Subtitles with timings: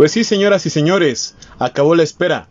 [0.00, 2.48] Pues sí, señoras y señores, acabó la espera.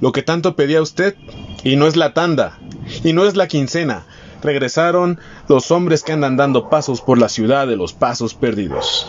[0.00, 1.16] Lo que tanto pedía usted,
[1.64, 2.60] y no es la tanda,
[3.02, 4.04] y no es la quincena.
[4.40, 9.08] Regresaron los hombres que andan dando pasos por la ciudad de los pasos perdidos.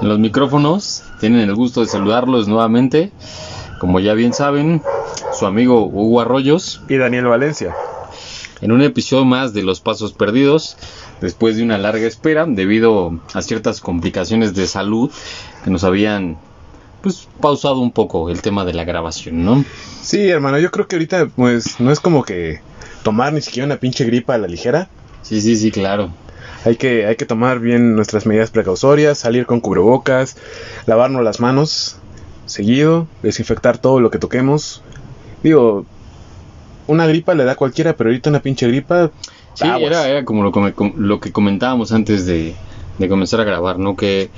[0.00, 3.12] En los micrófonos tienen el gusto de saludarlos nuevamente.
[3.78, 4.80] Como ya bien saben,
[5.38, 6.80] su amigo Hugo Arroyos.
[6.88, 7.76] Y Daniel Valencia.
[8.62, 10.78] En un episodio más de Los Pasos Perdidos,
[11.20, 15.10] después de una larga espera, debido a ciertas complicaciones de salud
[15.62, 16.38] que nos habían
[17.06, 19.64] pues pausado un poco el tema de la grabación, ¿no?
[20.02, 22.58] Sí, hermano, yo creo que ahorita pues no es como que
[23.04, 24.88] tomar ni siquiera una pinche gripa a la ligera.
[25.22, 26.10] Sí, sí, sí, claro.
[26.64, 30.36] Hay que, hay que tomar bien nuestras medidas precautorias, salir con cubrebocas,
[30.86, 31.98] lavarnos las manos
[32.46, 34.82] seguido, desinfectar todo lo que toquemos.
[35.44, 35.86] Digo,
[36.88, 39.12] una gripa le da a cualquiera, pero ahorita una pinche gripa.
[39.54, 40.52] Sí, era, era, como lo,
[40.96, 42.56] lo, que comentábamos antes de,
[42.98, 43.94] de comenzar a grabar, ¿no?
[43.94, 44.28] Que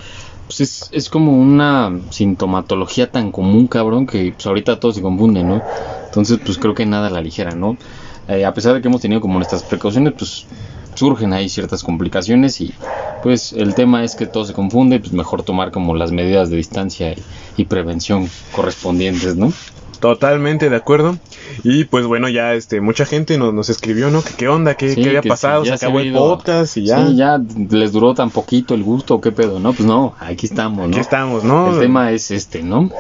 [0.49, 5.45] pues es, es, como una sintomatología tan común, cabrón, que pues ahorita todo se confunde,
[5.45, 5.63] ¿no?
[6.07, 7.77] Entonces, pues creo que nada a la ligera, ¿no?
[8.29, 10.47] Eh, a pesar de que hemos tenido como nuestras precauciones, pues
[10.95, 12.73] surgen ahí ciertas complicaciones y
[13.23, 16.57] pues el tema es que todo se confunde, pues mejor tomar como las medidas de
[16.57, 17.15] distancia
[17.57, 19.53] y prevención correspondientes, ¿no?
[20.01, 21.19] Totalmente de acuerdo.
[21.65, 24.23] Y pues bueno, ya este mucha gente nos, nos escribió, ¿no?
[24.23, 27.07] Que qué onda, qué, qué había pasado, se acabó el podcast y ya.
[27.07, 27.41] Sí, ya
[27.71, 29.73] les duró tan poquito el gusto, qué pedo, ¿no?
[29.73, 30.97] Pues no, aquí estamos, ¿no?
[30.97, 31.75] Aquí estamos, ¿no?
[31.75, 32.91] El tema es este, ¿no?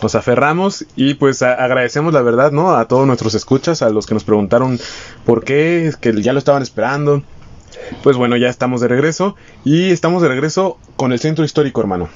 [0.00, 2.76] Nos aferramos y pues agradecemos la verdad, ¿no?
[2.76, 4.78] A todos nuestros escuchas, a los que nos preguntaron
[5.24, 7.22] por qué, que ya lo estaban esperando.
[8.02, 9.34] Pues bueno, ya estamos de regreso
[9.64, 12.08] y estamos de regreso con el centro histórico, hermano.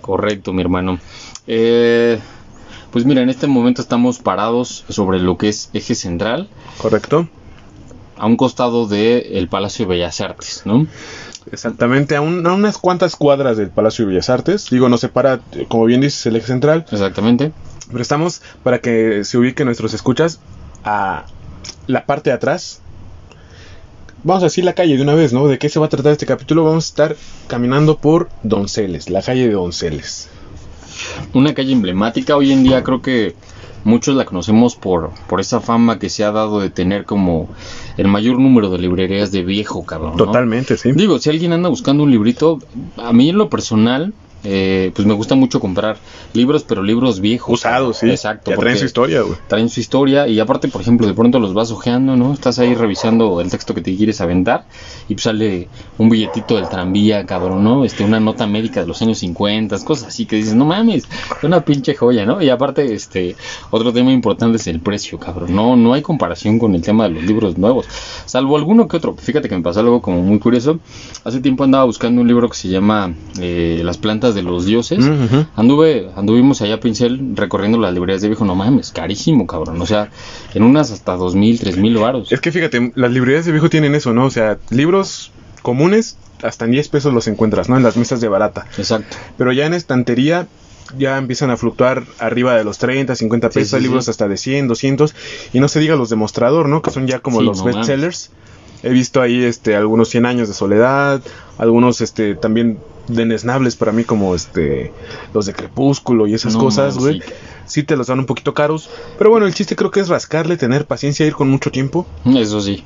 [0.00, 0.98] Correcto, mi hermano.
[1.46, 2.18] Eh,
[2.90, 6.48] pues mira, en este momento estamos parados sobre lo que es eje central.
[6.78, 7.28] Correcto.
[8.16, 10.86] A un costado del Palacio de Bellas Artes, ¿no?
[11.50, 14.68] Exactamente, a, unas cuantas cuadras del Palacio de Bellas Artes.
[14.70, 16.84] Digo, nos separa, como bien dices, el eje central.
[16.90, 17.52] Exactamente.
[17.88, 20.40] Pero estamos para que se ubiquen nuestros escuchas
[20.84, 21.24] a
[21.86, 22.82] la parte de atrás.
[24.22, 25.46] Vamos a decir la calle de una vez, ¿no?
[25.46, 26.64] ¿De qué se va a tratar este capítulo?
[26.64, 30.28] Vamos a estar caminando por Donceles, la calle de Donceles
[31.34, 32.36] una calle emblemática.
[32.36, 33.34] Hoy en día creo que
[33.84, 37.48] muchos la conocemos por, por esa fama que se ha dado de tener como
[37.96, 40.16] el mayor número de librerías de viejo, cabrón.
[40.16, 40.92] Totalmente, sí.
[40.92, 42.58] Digo, si alguien anda buscando un librito,
[42.96, 44.12] a mí en lo personal
[44.44, 45.98] eh, pues me gusta mucho comprar
[46.32, 47.60] libros, pero libros viejos.
[47.60, 48.10] Usados, sí.
[48.10, 48.52] Exacto.
[48.58, 49.36] traen su historia, güey.
[49.48, 52.32] Traen su historia y aparte, por ejemplo, de pronto los vas ojeando, ¿no?
[52.32, 54.64] Estás ahí revisando el texto que te quieres aventar
[55.08, 55.68] y pues sale
[55.98, 57.84] un billetito del tranvía, cabrón, ¿no?
[57.84, 61.04] Este, una nota médica de los años 50, cosas así que dices, no mames,
[61.36, 62.40] es una pinche joya, ¿no?
[62.40, 63.36] Y aparte, este,
[63.70, 65.54] otro tema importante es el precio, cabrón.
[65.54, 67.86] No, no hay comparación con el tema de los libros nuevos,
[68.26, 69.14] salvo alguno que otro.
[69.16, 70.80] Fíjate que me pasó algo como muy curioso.
[71.24, 75.04] Hace tiempo andaba buscando un libro que se llama eh, Las plantas de los dioses.
[75.56, 79.80] Anduve, anduvimos allá pincel recorriendo las librerías de viejo, no mames, carísimo, cabrón.
[79.80, 80.10] O sea,
[80.54, 82.32] en unas hasta dos mil, tres mil varos.
[82.32, 84.26] Es que fíjate, las librerías de viejo tienen eso, ¿no?
[84.26, 85.32] O sea, libros
[85.62, 87.76] comunes hasta en 10 pesos los encuentras, ¿no?
[87.76, 88.66] En las mesas de barata.
[88.78, 89.16] Exacto.
[89.36, 90.46] Pero ya en estantería
[90.98, 94.68] ya empiezan a fluctuar arriba de los 30, 50 pesos, hay libros hasta de 100,
[94.68, 95.14] 200
[95.52, 96.82] y no se diga los de mostrador, ¿no?
[96.82, 98.30] Que son ya como los bestsellers.
[98.82, 101.20] He visto ahí este algunos 100 años de soledad,
[101.58, 102.78] algunos este también
[103.14, 104.92] denesnables para mí como este
[105.34, 107.22] los de Crepúsculo y esas cosas, güey.
[107.66, 107.82] Sí.
[107.82, 110.86] te los dan un poquito caros, pero bueno, el chiste creo que es rascarle, tener
[110.86, 112.06] paciencia, ir con mucho tiempo.
[112.24, 112.82] Eso sí.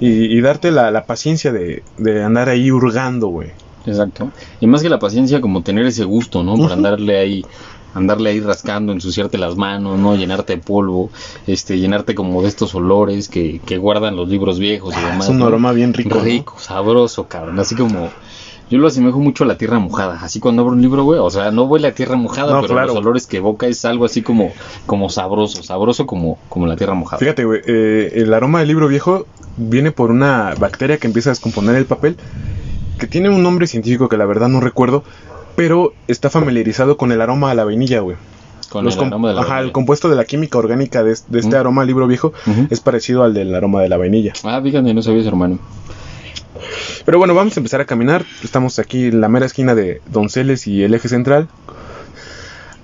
[0.00, 1.82] Y, darte la, paciencia de,
[2.24, 3.50] andar ahí hurgando, güey.
[3.84, 4.30] Exacto.
[4.60, 6.56] Y más que la paciencia, como tener ese gusto, ¿no?
[6.56, 7.44] Por andarle ahí
[7.94, 10.14] andarle ahí rascando, ensuciarte las manos, ¿no?
[10.16, 11.10] Llenarte de polvo,
[11.46, 15.28] este, llenarte como de estos olores que, que guardan los libros viejos y ah, demás.
[15.28, 16.20] Es un aroma bien rico.
[16.20, 17.58] Rico, sabroso, cabrón.
[17.58, 18.10] Así como
[18.70, 20.18] yo lo asemejo mucho a la tierra mojada.
[20.22, 22.96] Así cuando abro un libro, güey, o sea, no huele a tierra mojada, pero los
[22.96, 24.52] olores que evoca es algo así como,
[24.86, 27.18] como sabroso, sabroso como, como la tierra mojada.
[27.18, 29.26] Fíjate, güey, eh, el aroma del libro viejo
[29.56, 32.16] viene por una bacteria que empieza a descomponer el papel,
[32.98, 35.02] que tiene un nombre científico que la verdad no recuerdo,
[35.56, 38.16] pero está familiarizado con el aroma a la vainilla, güey.
[38.68, 41.84] Con el aroma de la Ajá, el compuesto de la química orgánica de, este aroma
[41.84, 42.34] libro viejo
[42.68, 44.34] es parecido al del aroma de la vainilla.
[44.44, 45.58] Ah, fíjate, no sabías, hermano.
[47.04, 48.24] Pero bueno, vamos a empezar a caminar.
[48.42, 51.48] Estamos aquí en la mera esquina de Donceles y el eje central.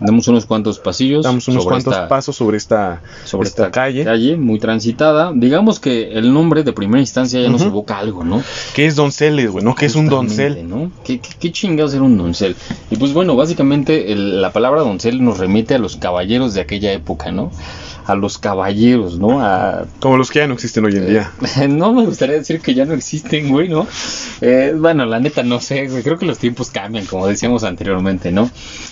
[0.01, 1.25] Damos unos cuantos pasillos.
[1.25, 4.05] Damos unos cuantos pasos sobre esta, sobre esta, calle.
[4.05, 4.37] calle.
[4.37, 5.33] muy transitada.
[5.35, 8.43] Digamos que el nombre de primera instancia ya nos evoca algo, ¿no?
[8.75, 9.65] ¿Qué es donceles, güey?
[9.65, 9.75] ¿No?
[9.75, 10.69] ¿Qué es un doncel?
[10.69, 10.91] ¿no?
[11.05, 12.57] ¿Qué, qué, chingados era un doncel?
[12.91, 17.31] Y pues bueno, básicamente la palabra doncel nos remite a los caballeros de aquella época,
[17.31, 17.51] ¿no?
[18.07, 19.41] A los caballeros, ¿no?
[19.41, 21.33] A, Como los que ya no existen hoy en día.
[21.69, 23.87] no me gustaría decir que ya no existen, güey, ¿no?
[24.41, 26.03] Eh, bueno, la neta no sé, güey.
[26.03, 28.51] Creo que los tiempos cambian, como decíamos anteriormente, ¿no?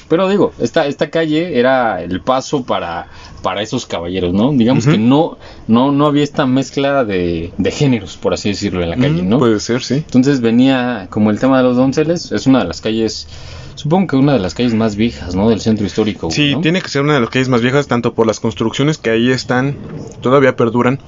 [0.08, 3.08] Pero digo, esta, esta calle era el paso para,
[3.42, 4.52] para esos caballeros, ¿no?
[4.52, 8.90] Digamos que no, no, no había esta mezcla de, de géneros, por así decirlo, en
[8.90, 9.38] la calle, ¿no?
[9.38, 9.96] Puede ser, sí.
[9.96, 13.26] Entonces venía como el tema de los donceles, es una de las calles
[13.74, 15.48] Supongo que una de las calles más viejas, ¿no?
[15.48, 16.30] Del centro histórico.
[16.30, 19.10] Sí, tiene que ser una de las calles más viejas, tanto por las construcciones que
[19.10, 19.76] ahí están,
[20.20, 21.00] todavía perduran.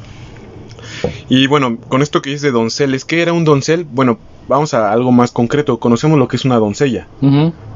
[1.28, 3.84] Y bueno, con esto que dice de donceles, ¿qué era un doncel?
[3.84, 4.19] Bueno,
[4.49, 5.78] vamos a algo más concreto.
[5.78, 7.06] Conocemos lo que es una doncella.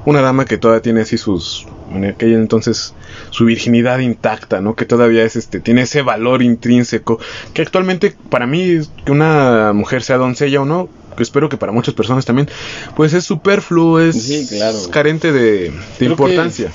[0.04, 1.66] Una dama que todavía tiene así sus.
[1.92, 2.94] En aquel entonces
[3.30, 4.74] su virginidad intacta, ¿no?
[4.74, 7.18] Que todavía es este, tiene ese valor intrínseco.
[7.52, 11.72] Que actualmente, para mí, que una mujer sea doncella o no, que espero que para
[11.72, 12.48] muchas personas también,
[12.96, 14.50] pues es superfluo, es
[14.90, 16.70] carente de, importancia.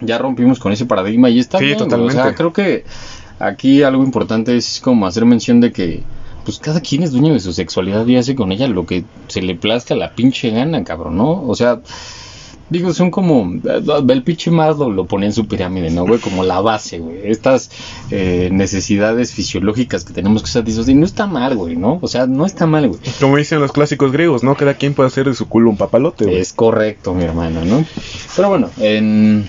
[0.00, 2.20] Ya rompimos con ese paradigma y está sí, totalmente.
[2.20, 2.84] O sea, creo que
[3.38, 6.02] aquí algo importante es como hacer mención de que
[6.44, 9.42] pues cada quien es dueño de su sexualidad y hace con ella lo que se
[9.42, 11.46] le plazca la pinche gana, cabrón, ¿no?
[11.46, 11.80] O sea,
[12.72, 13.52] Digo, son como.
[14.08, 16.18] El pinche más lo, pone en su pirámide, ¿no, güey?
[16.18, 17.18] Como la base, güey.
[17.24, 17.70] Estas
[18.10, 20.94] eh, necesidades fisiológicas que tenemos que satisfacer.
[20.94, 21.98] Y no está mal, güey, ¿no?
[22.00, 23.00] O sea, no está mal, güey.
[23.20, 24.56] Como dicen los clásicos griegos, ¿no?
[24.56, 26.38] Cada quien puede hacer de su culo un papalote, güey.
[26.38, 27.84] Es correcto, mi hermano, ¿no?
[28.34, 29.46] Pero bueno, en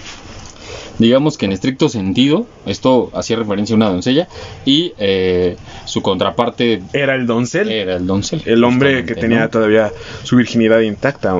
[0.99, 4.27] digamos que en estricto sentido, esto hacía referencia a una doncella
[4.65, 7.69] y eh, su contraparte era el doncel.
[7.69, 8.41] Era el doncel.
[8.45, 9.91] El hombre que tenía todavía
[10.23, 11.35] su virginidad intacta.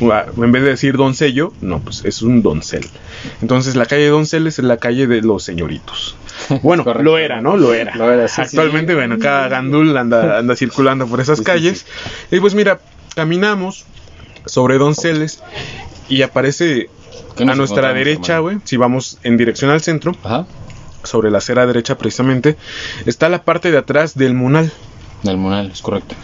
[0.00, 2.86] En vez de decir doncello, no, pues es un doncel.
[3.42, 6.16] Entonces la calle Donceles es la calle de los señoritos.
[6.62, 7.56] Bueno, lo era, ¿no?
[7.56, 7.94] Lo era.
[8.36, 11.86] Actualmente, bueno, cada gandul anda, anda circulando por esas calles.
[12.30, 12.78] Y pues mira,
[13.14, 13.86] caminamos
[14.44, 15.42] sobre Donceles
[16.08, 16.88] y aparece
[17.38, 20.12] a nuestra derecha, güey, si vamos en dirección al centro,
[21.02, 22.56] sobre la acera derecha precisamente,
[23.04, 24.72] está la parte de atrás del Munal.
[25.22, 26.14] Del Munal, es correcto.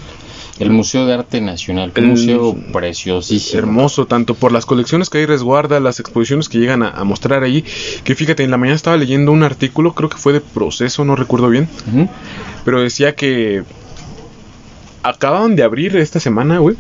[0.58, 3.58] El Museo de Arte Nacional, un museo preciosísimo.
[3.58, 7.64] Hermoso, tanto por las colecciones que ahí resguarda, las exposiciones que llegan a, mostrar ahí.
[8.04, 11.16] Que fíjate, en la mañana estaba leyendo un artículo, creo que fue de proceso, no
[11.16, 11.68] recuerdo bien.
[12.64, 13.64] Pero decía que
[15.02, 16.76] acaban de abrir esta semana, güey,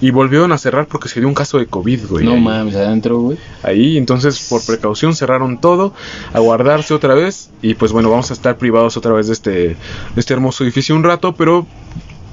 [0.00, 2.24] y volvieron a cerrar porque se dio un caso de COVID, güey.
[2.24, 3.38] No mames, adentro, güey.
[3.62, 5.92] Ahí, entonces por precaución cerraron todo,
[6.32, 7.50] a guardarse otra vez.
[7.62, 9.76] Y pues bueno, vamos a estar privados otra vez de este, de
[10.16, 11.66] este hermoso edificio un rato, pero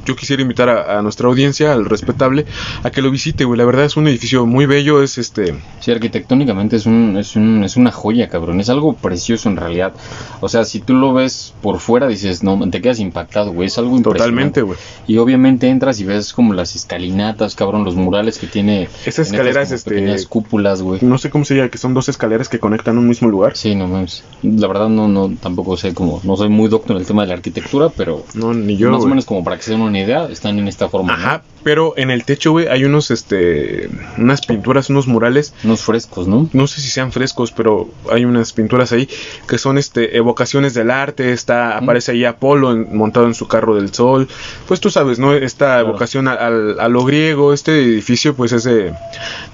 [0.05, 2.45] yo quisiera invitar a, nuestra audiencia, al respetable,
[2.83, 3.57] a que lo visite, güey.
[3.57, 5.55] La verdad es un edificio muy bello, es este...
[5.79, 8.59] Sí, arquitectónicamente es, un, es, un, es una joya, cabrón.
[8.59, 9.93] Es algo precioso en realidad.
[10.41, 13.67] O sea, si tú lo ves por fuera, dices, no, te quedas impactado, güey.
[13.67, 14.19] Es algo impresionante.
[14.19, 14.77] Totalmente, güey.
[15.07, 18.87] Y obviamente entras y ves como las escalinatas, cabrón, los murales que tiene...
[19.05, 20.25] Esas escaleras, este...
[20.27, 20.99] cúpulas, güey.
[21.01, 23.57] No sé cómo se llama, que son dos escaleras que conectan un mismo lugar.
[23.57, 24.23] Sí, no mames.
[24.43, 26.21] La verdad no, no, tampoco sé cómo...
[26.23, 28.23] No soy muy doctor en el tema de la arquitectura, pero...
[28.33, 30.67] No, ni yo, Más o menos como para que se den una idea, están en
[30.67, 31.13] esta forma.
[31.13, 35.53] Ajá, pero en el techo, güey, hay unos, este, unas pinturas, unos murales.
[35.63, 36.47] Unos frescos, ¿no?
[36.53, 39.09] No sé si sean frescos, pero hay unas pinturas ahí
[39.47, 41.33] que son, este, evocaciones del arte.
[41.33, 44.27] Está, aparece ahí Apolo montado en su carro del sol.
[44.67, 45.33] Pues tú sabes, ¿no?
[45.33, 46.49] Esta evocación a,
[46.87, 47.51] lo griego.
[47.51, 48.93] Este edificio, pues es de,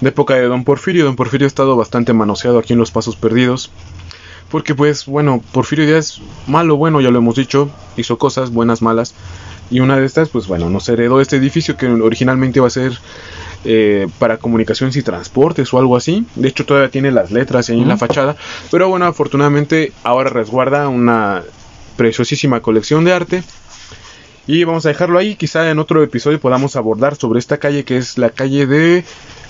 [0.00, 1.06] de época de Don Porfirio.
[1.06, 3.70] Don Porfirio ha estado bastante manoseado aquí en los Pasos Perdidos.
[4.52, 9.14] Porque pues bueno, Porfirio Díaz, malo, bueno, ya lo hemos dicho, hizo cosas buenas, malas.
[9.72, 12.92] Y una de estas, pues bueno, nos heredó este edificio que originalmente iba a ser
[13.64, 16.26] eh, para comunicaciones y transportes o algo así.
[16.34, 18.36] De hecho, todavía tiene las letras ahí en la fachada.
[18.70, 21.42] Pero bueno, afortunadamente ahora resguarda una
[21.96, 23.42] preciosísima colección de arte.
[24.46, 25.36] Y vamos a dejarlo ahí.
[25.36, 29.04] Quizá en otro episodio podamos abordar sobre esta calle que es la calle de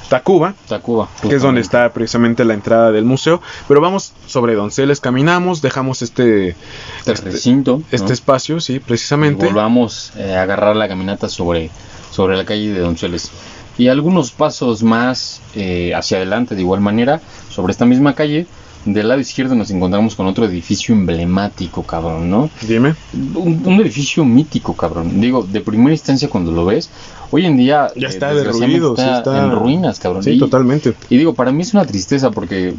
[0.08, 3.40] Tacuba, Tacuba que es donde está precisamente la entrada del museo.
[3.68, 6.50] Pero vamos sobre Donceles, caminamos, dejamos este,
[6.98, 9.46] este, este recinto, este espacio, sí, precisamente.
[9.46, 11.70] volvamos eh, a agarrar la caminata sobre,
[12.10, 13.30] sobre la calle de Donceles.
[13.78, 18.46] Y algunos pasos más eh, hacia adelante, de igual manera, sobre esta misma calle,
[18.84, 22.50] del lado izquierdo nos encontramos con otro edificio emblemático, cabrón, ¿no?
[22.66, 22.94] Dime.
[23.34, 25.20] Un, edificio mítico, cabrón.
[25.20, 26.90] Digo, de primera instancia cuando lo ves,
[27.32, 27.88] hoy en día...
[27.96, 30.22] Ya eh, está derruido, está, en ruinas, cabrón.
[30.22, 30.94] Sí, totalmente.
[31.08, 32.74] Y digo, para mí es una tristeza porque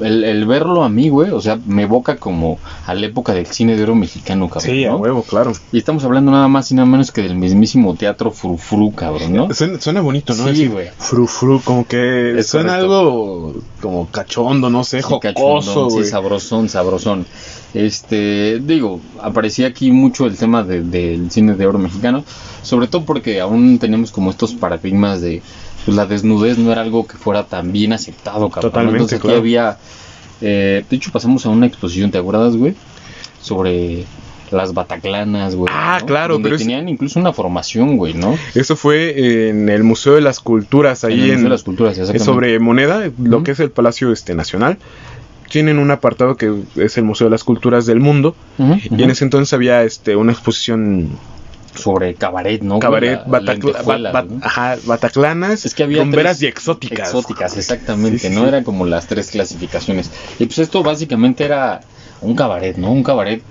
[0.00, 3.46] el, el, verlo a mí, güey, o sea, me evoca como a la época del
[3.46, 4.70] cine de oro mexicano, cabrón.
[4.70, 5.52] Sí, a huevo, claro.
[5.72, 9.48] Y estamos hablando nada más y nada menos que del mismísimo teatro frufru, cabrón, ¿no?
[9.54, 10.52] Suena, bonito, ¿no?
[10.52, 10.88] Sí, güey.
[10.98, 17.26] Frufru, como que suena algo como cachondo, no sé, jocoso, Sí, sabrosón, sabrosón.
[17.72, 22.24] Este, digo, aparecía aquí mucho el tema del cine de oro mexicano,
[22.62, 25.40] sobre todo porque aún tenemos como estos paradigmas de
[25.84, 28.70] pues la desnudez no era algo que fuera tan bien aceptado, cabrón.
[28.70, 29.78] Totalmente, Entonces aquí había,
[30.40, 32.74] eh, de hecho pasamos a una exposición, ¿te acuerdas, güey?
[33.40, 34.04] Sobre
[34.50, 35.72] las bataclanas, güey.
[35.74, 38.36] Ah, claro, Donde pero tenían incluso una formación, güey, ¿no?
[38.54, 41.62] Eso fue en el Museo de las Culturas, ahí En el en, Museo de las
[41.62, 42.24] Culturas, exactamente.
[42.24, 44.78] sobre moneda, lo que es el Palacio este Nacional.
[45.48, 49.24] Tienen un apartado que es el Museo de las Culturas del Mundo y en ese
[49.24, 51.10] entonces había este una exposición
[51.74, 52.78] sobre cabaret, ¿no?
[52.78, 54.40] cabaret La- la batacla- lentejuela, bat- ¿no?
[54.44, 57.08] ajá, bataclanas, Es que había rumberas y exóticas.
[57.08, 58.42] Exóticas, exactamente, Sí, sí, ¿no?
[58.42, 58.48] sí.
[58.48, 60.10] Eran como las tres clasificaciones.
[60.38, 61.80] Y pues esto básicamente era
[62.20, 62.90] un cabaret, ¿no?
[62.92, 63.42] Un cabaret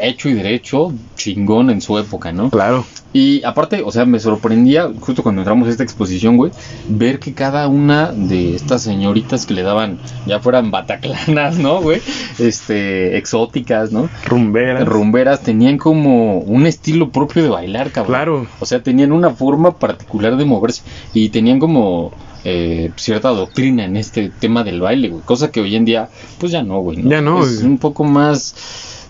[0.00, 2.50] hecho y derecho, chingón en su época, ¿no?
[2.50, 2.84] Claro.
[3.12, 6.52] Y aparte, o sea, me sorprendía, justo cuando entramos a esta exposición, güey,
[6.88, 12.02] ver que cada una de estas señoritas que le daban, ya fueran bataclanas, ¿no, güey?
[12.38, 14.10] Este, exóticas, ¿no?
[14.26, 14.86] Rumberas.
[14.86, 18.10] rumberas tenían como un estilo propio de bailar, cabrón.
[18.14, 18.46] Claro.
[18.60, 20.82] O sea, tenían una forma particular de moverse
[21.14, 22.12] y tenían como
[22.44, 25.22] eh, cierta doctrina en este tema del baile, güey.
[25.22, 27.02] Cosa que hoy en día, pues ya no, güey.
[27.02, 27.66] Ya no, Es güey.
[27.70, 28.54] un poco más...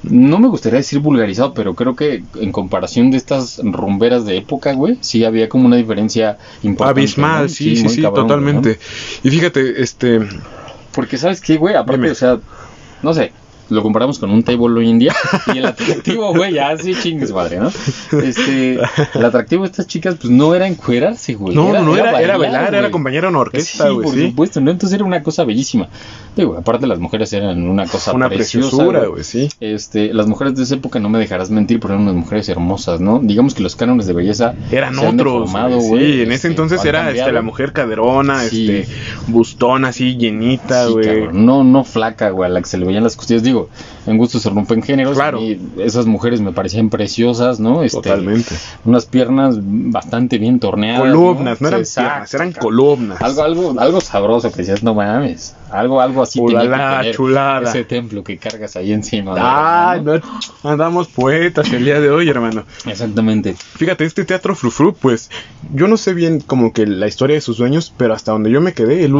[0.02, 4.72] No me gustaría decir vulgarizado, pero creo que en comparación de estas rumberas de época,
[4.72, 7.00] güey, sí había como una diferencia importante.
[7.00, 7.48] Abismal, ¿no?
[7.48, 8.60] sí, sí, sí, cabrón, güey, ¿no?
[8.60, 8.78] totalmente.
[9.22, 10.20] Y fíjate, este,
[10.92, 11.74] Porque, ¿sabes qué, güey?
[11.74, 12.10] Aparte, Dime.
[12.12, 12.38] o sea,
[13.02, 13.32] no sé,
[13.68, 15.14] lo comparamos con un table hoy en día
[15.54, 17.70] y el atractivo, güey, ya sí chingues madre, ¿no?
[18.22, 18.78] Este,
[19.14, 21.54] el atractivo de estas chicas, pues no era encuerarse, güey.
[21.54, 22.88] no, no, no, era, era bailar, era güey.
[22.88, 24.26] acompañar a una orquesta, Sí, güey, por sí.
[24.28, 24.70] supuesto, ¿no?
[24.70, 25.88] Entonces era una cosa bellísima.
[26.36, 29.48] Digo, aparte las mujeres eran una cosa Una preciosa, preciosura, güey, sí.
[29.60, 33.00] Este, las mujeres de esa época, no me dejarás mentir, pero eran unas mujeres hermosas,
[33.00, 33.20] ¿no?
[33.22, 36.48] Digamos que los cánones de belleza Eran se han otros, deformado, sí, en ese este,
[36.48, 38.70] entonces era este, la mujer caderona, Sí.
[38.70, 38.92] este,
[39.28, 41.28] bustona así, llenita, güey.
[41.32, 43.42] No, no flaca, güey, a la que se le veían las costillas.
[43.42, 43.55] Digo,
[44.06, 45.14] en gusto se rompen géneros.
[45.16, 45.40] Claro.
[45.40, 47.82] Y esas mujeres me parecían preciosas, ¿no?
[47.82, 48.54] Este, Totalmente.
[48.84, 51.02] Unas piernas bastante bien torneadas.
[51.02, 52.66] columnas, no, eran Sí, piernas, eran exacto.
[52.66, 53.20] columnas.
[53.22, 55.54] Algo, algo, algo sabroso que decías, no mames.
[55.76, 57.68] Algo, algo así Ulala, chulada.
[57.68, 59.34] ese templo que cargas ahí encima.
[59.36, 60.20] Ah, ¿no?
[60.62, 62.64] andamos poetas el día de hoy, hermano.
[62.86, 63.54] Exactamente.
[63.54, 65.30] Fíjate, este teatro Frufru, pues
[65.74, 68.60] yo no sé bien como que la historia de sus dueños, pero hasta donde yo
[68.60, 69.16] me quedé, el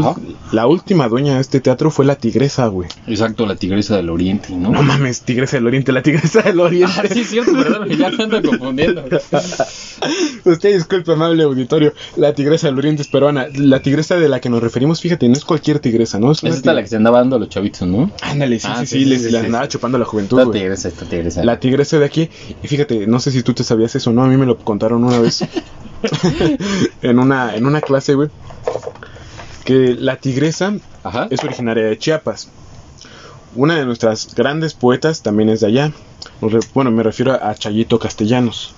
[0.53, 2.89] la última dueña de este teatro fue la tigresa, güey.
[3.07, 4.71] Exacto, la tigresa del oriente, ¿no?
[4.71, 6.93] No mames, tigresa del oriente, la tigresa del oriente.
[6.97, 9.05] Ah, sí, es cierto, perdón, ya me ando confundiendo.
[10.45, 13.47] Usted disculpe, amable auditorio, la tigresa del oriente es peruana.
[13.55, 16.33] La tigresa de la que nos referimos, fíjate, no es cualquier tigresa, ¿no?
[16.33, 18.11] Es Es esta la que se andaba dando a los chavitos, ¿no?
[18.23, 19.47] Ándale, sí, Ah, sí, sí, sí, sí, les, sí, les sí.
[19.47, 20.61] andaba chupando la juventud, güey.
[20.61, 21.45] tigresa, esta tigresa.
[21.45, 22.31] La tigresa de aquí,
[22.63, 24.23] y fíjate, no sé si tú te sabías eso, ¿no?
[24.25, 25.43] A mí me lo contaron una vez
[27.03, 28.29] en una en una clase, güey,
[29.65, 31.27] que la tigresa Ajá.
[31.31, 32.49] es originaria de Chiapas.
[33.55, 35.93] Una de nuestras grandes poetas también es de allá.
[36.75, 38.75] Bueno, me refiero a Chayito Castellanos.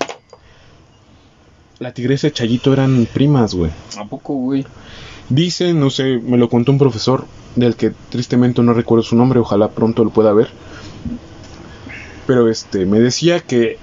[1.80, 3.70] La tigresa y Chayito eran primas, güey.
[3.96, 4.64] ¿A poco, güey?
[5.28, 9.40] Dice, no sé, me lo contó un profesor del que tristemente no recuerdo su nombre,
[9.40, 10.49] ojalá pronto lo pueda ver.
[12.26, 13.78] Pero este, me decía que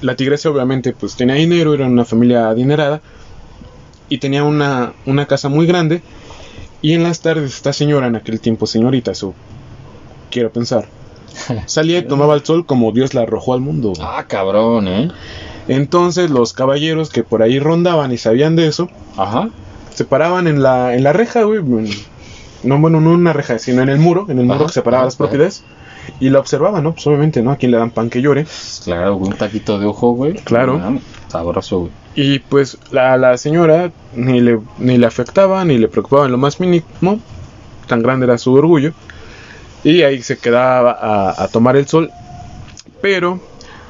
[0.00, 3.00] la tigresa obviamente pues tenía dinero, era una familia adinerada
[4.08, 6.02] y tenía una, una casa muy grande
[6.82, 9.34] y en las tardes esta señora, en aquel tiempo señorita, eso
[10.30, 10.88] quiero pensar,
[11.66, 13.92] salía y tomaba el sol como Dios la arrojó al mundo.
[14.00, 15.08] Ah, cabrón, ¿eh?
[15.68, 19.50] Entonces los caballeros que por ahí rondaban y sabían de eso, Ajá.
[19.94, 21.62] Se paraban en la, en la reja, güey.
[22.62, 24.72] No, bueno, no en una reja, sino en el muro, en el muro Ajá, que
[24.72, 25.64] separaba ajá, las propiedades.
[26.20, 26.92] Y la observaban, ¿no?
[26.92, 27.52] Pues obviamente, ¿no?
[27.52, 28.46] A quien le dan pan que llore.
[28.84, 30.34] Claro, un taquito de ojo, güey.
[30.34, 30.80] Claro.
[30.82, 30.96] Ah,
[31.28, 31.92] sabroso, güey.
[32.14, 36.38] Y pues la, la señora ni le, ni le afectaba, ni le preocupaba en lo
[36.38, 37.20] más mínimo.
[37.86, 38.92] Tan grande era su orgullo.
[39.84, 42.10] Y ahí se quedaba a, a tomar el sol.
[43.00, 43.40] Pero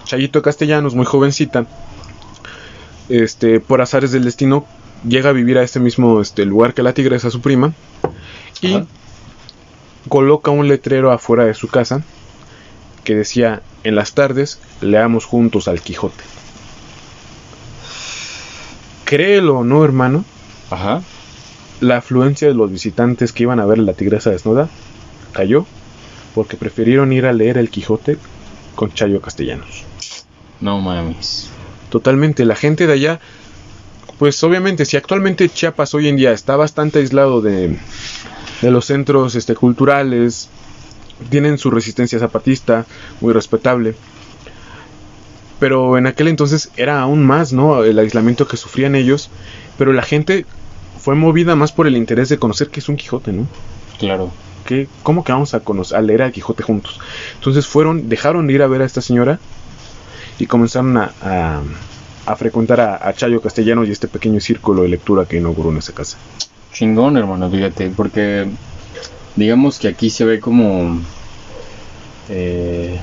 [0.05, 1.67] Chayito Castellanos, muy jovencita,
[3.09, 4.65] este, por azares del destino,
[5.07, 7.73] llega a vivir a este mismo este, lugar que la tigresa, su prima.
[8.61, 8.87] Y Ajá.
[10.09, 12.03] coloca un letrero afuera de su casa
[13.05, 16.23] que decía, en las tardes leamos juntos al Quijote.
[19.05, 20.25] Créelo o no, hermano,
[20.71, 21.03] Ajá.
[21.81, 24.69] la afluencia de los visitantes que iban a ver la tigresa desnuda
[25.33, 25.67] cayó
[26.35, 28.17] porque prefirieron ir a leer el Quijote
[28.75, 29.85] con Chayo Castellanos.
[30.61, 31.51] No mames.
[31.91, 33.21] Totalmente, la gente de allá,
[34.23, 37.77] pues obviamente si actualmente Chiapas hoy en día está bastante aislado de,
[38.61, 40.49] de los centros este, culturales,
[41.29, 42.87] tienen su resistencia zapatista,
[43.21, 43.97] muy respetable.
[45.59, 47.83] Pero en aquel entonces era aún más, ¿no?
[47.83, 49.29] El aislamiento que sufrían ellos.
[49.77, 50.47] Pero la gente
[51.01, 53.49] fue movida más por el interés de conocer qué es un Quijote, ¿no?
[53.99, 54.31] Claro.
[54.65, 57.01] ¿Qué, ¿Cómo que vamos a, conocer, a leer a Quijote juntos?
[57.35, 59.41] Entonces fueron, dejaron de ir a ver a esta señora
[60.39, 61.63] y comenzaron a, a,
[62.37, 65.93] frecuentar a, a, Chayo Castellano y este pequeño círculo de lectura que inauguró en esa
[65.93, 66.19] casa.
[66.73, 68.49] Chingón, hermano, fíjate, porque
[69.37, 71.01] digamos que aquí se ve como...
[72.29, 73.01] Eh,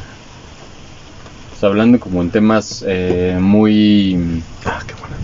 [1.50, 4.42] pues hablando como en temas eh, muy...
[4.66, 5.19] Ah, qué buena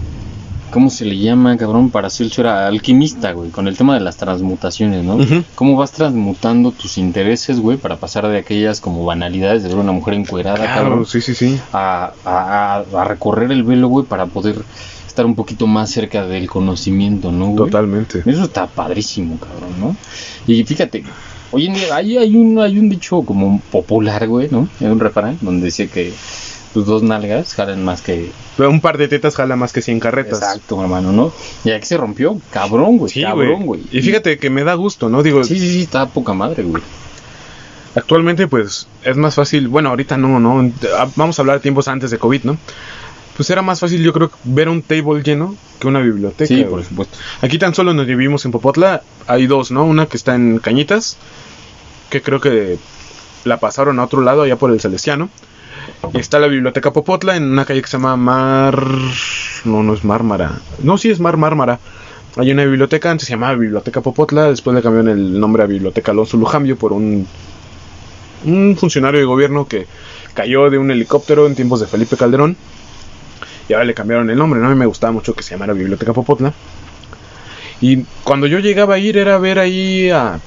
[0.71, 1.89] ¿Cómo se le llama, cabrón?
[1.89, 5.17] Para Paracelso era alquimista, güey, con el tema de las transmutaciones, ¿no?
[5.55, 9.91] ¿Cómo vas transmutando tus intereses, güey, para pasar de aquellas como banalidades de ver una
[9.91, 11.05] mujer encuerada, cabrón?
[11.05, 11.59] Sí, sí, sí.
[11.71, 14.63] A, a, a recorrer el velo, güey, para poder
[15.07, 17.69] estar un poquito más cerca del conocimiento, ¿no, güey?
[17.69, 18.21] Totalmente.
[18.25, 19.95] Eso está padrísimo, cabrón, ¿no?
[20.45, 21.05] Y fíjate,
[21.51, 24.67] hoy en día hay, hay, un, hay un dicho como popular, güey, ¿no?
[24.81, 26.13] Hay un refrán donde dice que
[26.75, 28.31] tus dos nalgas jalan más que.
[28.57, 30.39] un par de tetas jala más que 100 carretas.
[30.39, 31.31] Exacto, hermano, ¿no?
[31.63, 33.09] Y aquí se rompió, cabrón, güey.
[33.09, 33.83] Sí, cabrón, güey.
[33.93, 35.23] Y fíjate que me da gusto, ¿no?
[35.23, 35.41] Digo.
[35.45, 36.83] Sí, sí, sí, está poca madre, güey.
[37.95, 39.69] Actualmente, pues, es más fácil.
[39.69, 40.69] Bueno, ahorita no, ¿no?
[41.15, 42.57] Vamos a hablar de tiempos antes de COVID, ¿no?
[43.37, 46.45] Pues era más fácil, yo creo, ver un table lleno que una biblioteca.
[46.45, 47.17] Sí, por supuesto.
[47.39, 49.01] Aquí tan solo nos vivimos en Popotla.
[49.27, 49.85] Hay dos, ¿no?
[49.85, 51.15] Una que está en Cañitas,
[52.09, 52.77] que creo que
[53.45, 55.29] la pasaron a otro lado, allá por el Celestiano.
[56.13, 58.81] Está la biblioteca Popotla en una calle que se llama Mar.
[59.65, 60.59] No, no es Mármara.
[60.81, 61.79] No, sí es Mar Mármara.
[62.37, 66.11] Hay una biblioteca, antes se llamaba Biblioteca Popotla, después le cambiaron el nombre a Biblioteca
[66.11, 67.25] Alonso Lujambio por un,
[68.43, 69.87] un funcionario de gobierno que
[70.33, 72.57] cayó de un helicóptero en tiempos de Felipe Calderón.
[73.69, 74.67] Y ahora le cambiaron el nombre, ¿no?
[74.67, 76.53] A mí me gustaba mucho que se llamara Biblioteca Popotla.
[77.81, 80.39] Y cuando yo llegaba a ir era ver ahí a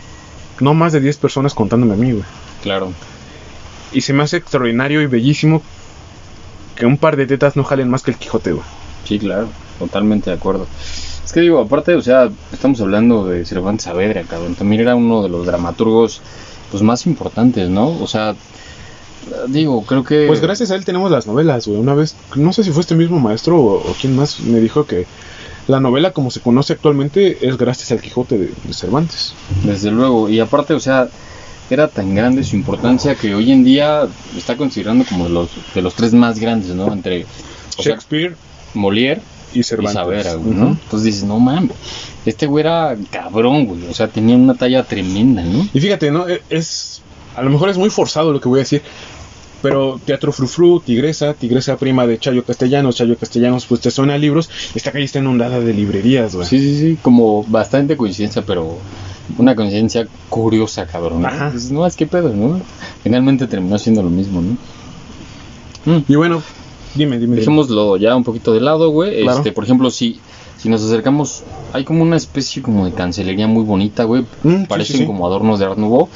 [0.60, 2.24] no más de 10 personas contándome a mí, güey.
[2.62, 2.92] Claro.
[3.92, 5.62] Y se me hace extraordinario y bellísimo
[6.76, 8.64] que un par de tetas no jalen más que el Quijote, güey.
[9.04, 9.48] Sí, claro,
[9.78, 10.66] totalmente de acuerdo.
[11.24, 14.54] Es que digo, aparte, o sea, estamos hablando de Cervantes Saavedra, cabrón.
[14.54, 16.20] También era uno de los dramaturgos
[16.70, 17.88] pues más importantes, ¿no?
[18.00, 18.34] O sea,
[19.48, 20.26] digo, creo que...
[20.26, 21.78] Pues gracias a él tenemos las novelas, güey.
[21.78, 24.86] Una vez, no sé si fue este mismo maestro o, o quién más me dijo
[24.86, 25.06] que
[25.66, 29.34] la novela como se conoce actualmente es gracias al Quijote de, de Cervantes.
[29.64, 31.08] Desde luego, y aparte, o sea,
[31.70, 35.82] era tan grande su importancia que hoy en día está considerando como de los, de
[35.82, 36.92] los tres más grandes, ¿no?
[36.92, 37.26] Entre
[37.78, 38.36] Shakespeare,
[38.74, 39.20] Molière
[39.52, 40.36] y Cervantes.
[40.40, 40.68] ¿no?
[40.68, 41.72] Entonces dices, no mames,
[42.26, 45.66] este güey era cabrón, güey, o sea, tenía una talla tremenda, ¿no?
[45.72, 46.28] Y fíjate, ¿no?
[46.28, 47.02] E, es,
[47.36, 48.82] a lo mejor es muy forzado lo que voy a decir,
[49.62, 54.50] pero Teatro Frufru, Tigresa, Tigresa prima de Chayo Castellanos, Chayo Castellanos, pues te suena libros,
[54.74, 56.46] esta calle está inundada de librerías, güey.
[56.46, 58.78] Sí, sí, sí, como bastante coincidencia, pero
[59.36, 61.22] una conciencia curiosa, cabrón.
[61.22, 61.28] ¿no?
[61.50, 62.60] Pues, no, es que pedo, ¿no?
[63.02, 64.56] Finalmente terminó siendo lo mismo, ¿no?
[65.92, 66.04] Mm.
[66.08, 66.42] Y bueno,
[66.94, 67.36] dime, dime.
[67.36, 69.26] Dejémoslo ya un poquito de lado, güey.
[69.26, 70.18] Este, por ejemplo, si,
[70.56, 74.24] si nos acercamos, hay como una especie como de cancelería muy bonita, güey.
[74.42, 76.08] Mm, Parecen como adornos de Art Nouveau.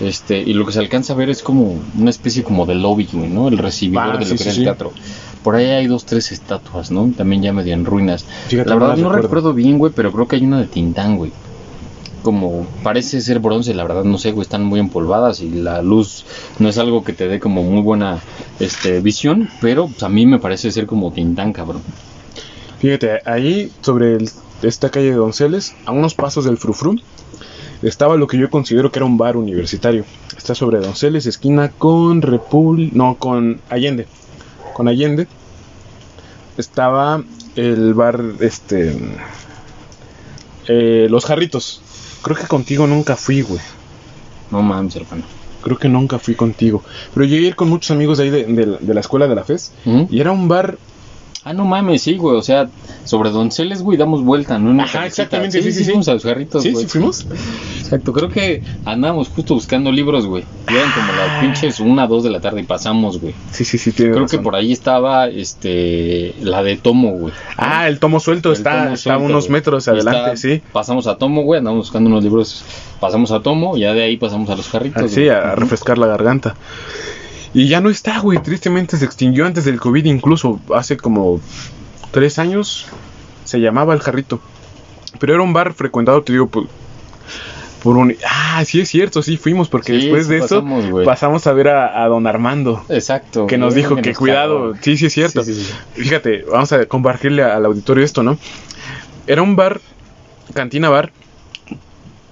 [0.00, 3.08] Este, y lo que se alcanza a ver es como una especie como de lobby,
[3.12, 3.48] güey, ¿no?
[3.48, 4.92] El recibidor ah, de lo que era el teatro.
[5.44, 7.12] Por ahí hay dos, tres estatuas, ¿no?
[7.16, 8.24] También ya medio en ruinas.
[8.50, 11.30] la verdad no recuerdo bien, güey, pero creo que hay una de Tintán, güey
[12.24, 16.24] como parece ser bronce, la verdad no sé, están muy empolvadas y la luz
[16.58, 18.18] no es algo que te dé como muy buena
[18.58, 21.82] este, visión, pero pues, a mí me parece ser como tintán, cabrón.
[22.80, 24.18] Fíjate, ahí sobre
[24.62, 26.96] esta calle de Donceles, a unos pasos del Frufru,
[27.82, 30.04] estaba lo que yo considero que era un bar universitario.
[30.36, 32.90] Está sobre Donceles, esquina con Repul...
[32.94, 34.06] No, con Allende.
[34.72, 35.26] Con Allende.
[36.56, 37.22] Estaba
[37.56, 38.96] el bar, este...
[40.66, 41.82] Eh, los jarritos.
[42.24, 43.60] Creo que contigo nunca fui, güey.
[44.50, 45.22] No mames, hermano.
[45.62, 46.82] Creo que nunca fui contigo.
[47.12, 49.72] Pero llegué a ir con muchos amigos de ahí de, la escuela de la FES.
[50.10, 50.78] Y era un bar
[51.44, 52.36] Ah, no mames, sí, güey.
[52.36, 52.70] O sea,
[53.04, 54.82] sobre Donceles, güey, damos vuelta, ¿no?
[54.82, 55.84] Ajá, exactamente, sí, sí, sí.
[55.84, 57.26] Fuimos a los jarritos, Sí, sí, fuimos.
[57.78, 60.44] Exacto, creo que andábamos justo buscando libros, güey.
[60.68, 61.40] Llegan como las ah.
[61.42, 63.34] pinches una, dos de la tarde y pasamos, güey.
[63.50, 67.34] Sí, sí, sí, tiene Creo que por ahí estaba, este, la de Tomo, güey.
[67.58, 70.62] Ah, el Tomo suelto está, está a unos metros adelante, sí.
[70.72, 72.64] Pasamos a Tomo, güey, andamos buscando unos libros.
[73.00, 75.02] Pasamos a Tomo, ya de ahí pasamos a los jarritos.
[75.02, 76.54] Ah, sí, a refrescar la garganta.
[77.54, 78.42] Y ya no está, güey.
[78.42, 81.40] Tristemente se extinguió antes del COVID, incluso hace como
[82.10, 82.88] tres años
[83.44, 84.40] se llamaba El Jarrito.
[85.20, 86.66] Pero era un bar frecuentado, te digo, por,
[87.82, 88.16] por un...
[88.28, 90.64] Ah, sí es cierto, sí fuimos, porque después de eso
[91.04, 92.84] pasamos a ver a, don Armando.
[92.88, 93.46] Exacto.
[93.46, 95.42] Que nos dijo que cuidado, sí, sí es cierto.
[95.94, 98.36] Fíjate, vamos a compartirle al auditorio esto, ¿no?
[99.26, 99.80] Era un bar,
[100.52, 101.12] cantina bar,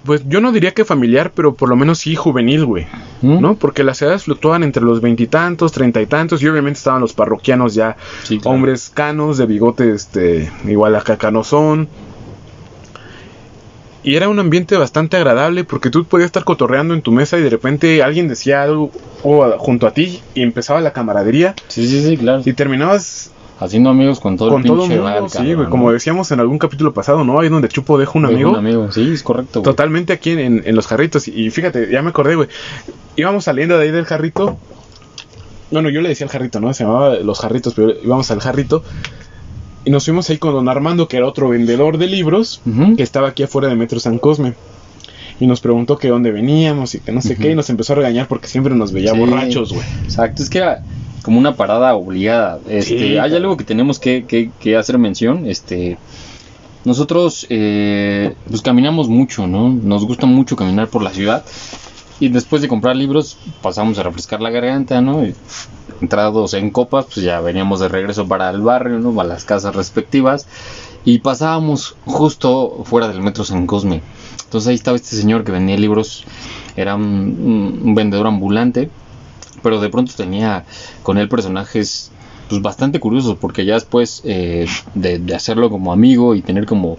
[0.03, 2.85] pues yo no diría que familiar, pero por lo menos sí juvenil, güey.
[3.23, 3.41] ¿Mm?
[3.41, 3.55] ¿No?
[3.55, 7.73] Porque las edades fluctuaban entre los veintitantos, treinta y tantos, y obviamente estaban los parroquianos
[7.73, 8.55] ya, Sí, claro.
[8.55, 11.87] hombres canos, de bigote, este, igual acá canosón.
[14.03, 17.41] Y era un ambiente bastante agradable porque tú podías estar cotorreando en tu mesa y
[17.41, 22.17] de repente alguien decía algo junto a ti y empezaba la camaradería Sí, sí, sí,
[22.17, 22.41] claro.
[22.43, 25.53] y terminabas Haciendo amigos con todo con el todo pinche el mundo, bar, sí, cabrón,
[25.55, 25.69] güey, ¿no?
[25.71, 27.39] como decíamos en algún capítulo pasado, ¿no?
[27.39, 28.49] Ahí donde Chupo deja un Deja amigo.
[28.51, 29.59] Un amigo, sí, es correcto.
[29.61, 29.63] güey.
[29.63, 31.27] Totalmente aquí en, en los jarritos.
[31.27, 32.49] Y fíjate, ya me acordé, güey.
[33.15, 34.57] Íbamos saliendo de ahí del jarrito.
[35.71, 36.73] Bueno, yo le decía al jarrito, ¿no?
[36.73, 38.83] Se llamaba los jarritos, pero íbamos al jarrito.
[39.85, 42.61] Y nos fuimos ahí con don Armando, que era otro vendedor de libros,
[42.97, 44.53] que estaba aquí afuera de Metro San Cosme.
[45.39, 47.51] Y nos preguntó que dónde veníamos y que no sé qué.
[47.51, 49.19] Y nos empezó a regañar porque siempre nos veía Sí.
[49.19, 49.85] borrachos, güey.
[50.03, 50.83] Exacto, es que era
[51.23, 52.59] como una parada obligada.
[52.69, 55.47] Este, Sí, hay algo que tenemos que, que- que hacer mención.
[55.47, 55.97] Este,
[56.85, 59.69] nosotros eh, pues caminamos mucho, ¿no?
[59.69, 61.43] Nos gusta mucho caminar por la ciudad.
[62.19, 65.25] Y después de comprar libros, pasamos a refrescar la garganta, ¿no?
[65.25, 65.33] Y
[66.01, 69.19] entrados en copas, pues ya veníamos de regreso para el barrio, ¿no?
[69.19, 70.45] A las casas respectivas.
[71.05, 74.01] Y pasábamos justo fuera del metro San Cosme.
[74.45, 76.23] Entonces ahí estaba este señor que vendía libros.
[76.75, 78.89] Era un vendedor ambulante
[79.63, 80.65] pero de pronto tenía
[81.01, 82.11] con él personajes
[82.49, 86.97] pues bastante curiosos porque ya después eh, de, de hacerlo como amigo y tener como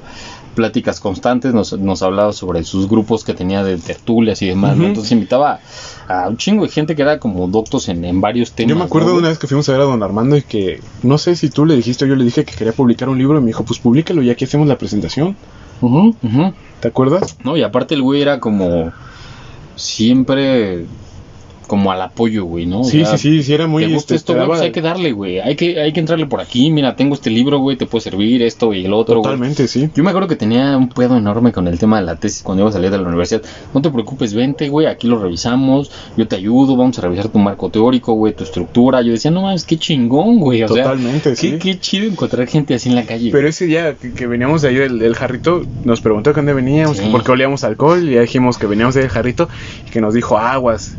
[0.54, 4.86] pláticas constantes nos, nos hablaba sobre sus grupos que tenía de tertulias y demás ¿no?
[4.86, 5.60] Entonces invitaba
[6.08, 8.84] a un chingo de gente que era como doctos en, en varios temas Yo me
[8.84, 11.36] acuerdo ¿no, una vez que fuimos a ver a don Armando y que no sé
[11.36, 13.48] si tú le dijiste o yo le dije que quería publicar un libro y me
[13.48, 15.36] dijo, pues públicalo y aquí hacemos la presentación.
[15.80, 16.54] Ujú, ujú.
[16.80, 17.36] ¿Te acuerdas?
[17.44, 18.92] no y aparte el güey era como
[19.76, 20.86] siempre
[21.66, 23.84] como al apoyo güey no O Sí, sea, sí, sí, sí, era muy...
[23.86, 24.46] ¿Te gusta este, esto, güey?
[24.46, 25.40] Pues hay que darle, güey.
[25.40, 26.70] Hay que, hay que entrarle por aquí.
[26.70, 27.76] Mira, tengo este libro, güey.
[27.76, 29.24] Te puede servir esto y el otro, güey.
[29.24, 29.88] Totalmente, sí.
[29.94, 32.62] Yo me acuerdo que tenía un pedo enorme con el tema de la tesis cuando
[32.62, 33.42] iba a salir de la universidad.
[33.72, 34.86] No te preocupes, vente, güey.
[34.86, 35.90] Aquí lo revisamos.
[36.16, 36.76] Yo te ayudo.
[36.76, 38.34] Vamos a revisar tu marco teórico, güey.
[38.34, 39.02] Tu estructura.
[39.02, 40.62] Yo decía, no mames, qué chingón, güey.
[40.62, 41.50] O Totalmente, sea, sí.
[41.52, 43.30] qué, qué chido encontrar gente así en la calle.
[43.32, 46.52] Pero ese día que, que veníamos de ahí del, del jarrito, nos preguntó de dónde
[46.52, 47.04] veníamos, Sí.
[47.04, 49.48] que por qué olíamos alcohol, y ya dijimos que veníamos del jarrito,
[49.86, 50.94] y que nos dijo aguas.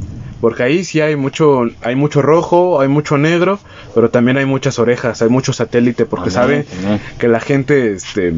[0.45, 3.58] Porque ahí sí hay mucho, hay mucho rojo, hay mucho negro,
[3.95, 6.99] pero también hay muchas orejas, hay mucho satélite, porque sabe no, no.
[7.17, 8.31] que la gente, este,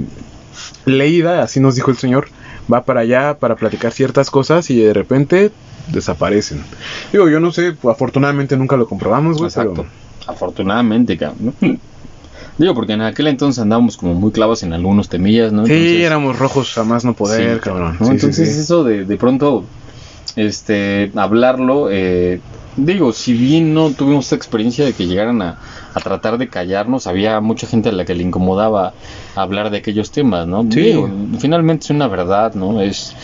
[0.86, 2.30] leída, así nos dijo el señor,
[2.72, 5.52] va para allá para platicar ciertas cosas y de repente
[5.92, 6.64] desaparecen.
[7.12, 9.74] Digo, yo no sé, afortunadamente nunca lo comprobamos, güey, Exacto.
[9.74, 9.90] pero
[10.28, 11.56] Afortunadamente, cabrón.
[12.58, 15.66] Digo, porque en aquel entonces andábamos como muy clavos en algunos temillas, ¿no?
[15.66, 17.98] sí, éramos rojos a más no poder, Sí, cabrón.
[18.00, 18.06] ¿no?
[18.06, 18.62] Sí, sí, Entonces sí.
[18.62, 19.66] eso de, de pronto,
[20.36, 22.42] este, hablarlo, eh,
[22.76, 25.60] digo, si bien no tuvimos esta experiencia de que llegaran a,
[25.94, 28.94] a tratar de callarnos, había mucha gente a la que le incomodaba
[29.44, 30.64] hablar de aquellos temas, ¿no?
[30.72, 30.82] Sí.
[30.82, 32.82] Digo, finalmente es una verdad, ¿no?
[32.82, 33.16] Es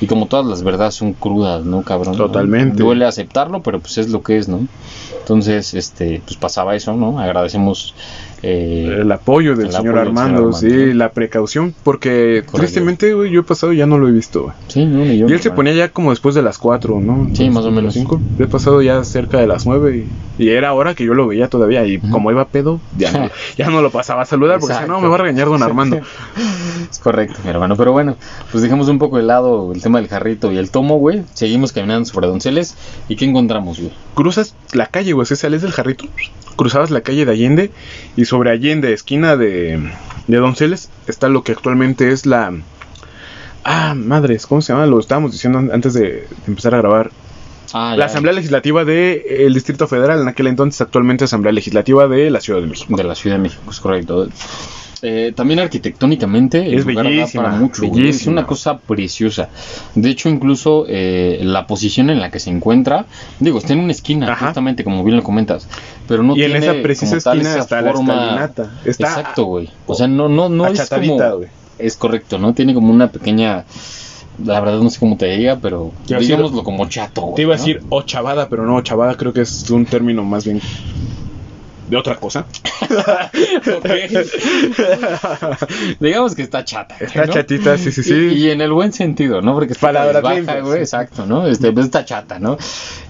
[0.00, 2.16] y como todas las verdades son crudas, ¿no, cabrón?
[2.16, 2.24] ¿No?
[2.26, 2.82] Totalmente.
[2.82, 4.66] Duele aceptarlo, pero pues es lo que es, ¿no?
[5.18, 7.20] Entonces, este, pues pasaba eso, ¿no?
[7.20, 7.94] Agradecemos
[8.42, 10.94] eh, el apoyo del el señor apoyo del Armando, señor Armando, sí, ¿no?
[10.94, 12.56] la precaución, porque Correcto.
[12.56, 14.54] tristemente, güey, yo he pasado ya no lo he visto, güey.
[14.68, 15.28] Sí, no, ni yo.
[15.28, 17.28] Y él se ponía ya como después de las 4, ¿no?
[17.34, 17.92] Sí, más o menos.
[17.92, 18.18] cinco.
[18.38, 20.06] He pasado ya cerca de las 9
[20.38, 21.86] y, y era hora que yo lo veía todavía.
[21.86, 22.08] Y Ujú.
[22.10, 25.08] como iba pedo, ya no, ya no lo pasaba a saludar porque decía, no, me
[25.08, 26.00] va a regañar don Armando.
[26.90, 27.76] Es correcto, mi hermano.
[27.76, 28.16] Pero bueno,
[28.50, 31.22] pues dejamos un poco de lado el tema del jarrito y el tomo, güey.
[31.34, 32.74] Seguimos caminando sobre Donceles.
[33.08, 33.92] ¿Y qué encontramos, güey?
[34.14, 36.06] Cruzas la calle, güey, o sea, sales del jarrito,
[36.56, 37.70] cruzabas la calle de Allende
[38.16, 39.90] y sobre Allende, esquina de,
[40.26, 42.52] de Donceles, está lo que actualmente es la...
[43.64, 44.86] Ah, madres, ¿cómo se llama?
[44.86, 47.10] Lo estábamos diciendo an- antes de de empezar a grabar.
[47.72, 52.40] Ah, La Asamblea Legislativa del Distrito Federal, en aquel entonces actualmente Asamblea Legislativa de la
[52.40, 52.96] Ciudad de México.
[52.96, 54.28] De la Ciudad de México, es correcto.
[55.02, 59.48] Eh, también arquitectónicamente Es bellísima, para mucho, es una cosa preciosa.
[59.94, 63.06] De hecho, incluso eh, la posición en la que se encuentra,
[63.38, 64.46] digo, está en una esquina, Ajá.
[64.48, 65.66] justamente como bien lo comentas,
[66.06, 68.70] pero no y en tiene esa precisa como tal esquina esa está la forma- escalinata.
[68.84, 69.70] Está Exacto, güey.
[69.86, 71.18] O sea, no, no, no es como...
[71.78, 72.52] Es correcto, ¿no?
[72.52, 73.64] Tiene como una pequeña...
[74.44, 77.22] La verdad no sé cómo te diga, pero digámoslo como chato.
[77.22, 80.44] güey, Te iba a decir ochavada, pero no, ochavada creo que es un término más
[80.44, 80.60] bien
[81.90, 82.46] de otra cosa.
[85.98, 86.96] Digamos que está chata.
[87.00, 88.14] Está chatita, sí, sí, sí.
[88.14, 89.54] Y, y en el buen sentido, ¿no?
[89.54, 90.80] Porque está Palabras baja, güey, sí.
[90.80, 91.46] exacto, ¿no?
[91.46, 92.56] Este, pues está chata, ¿no?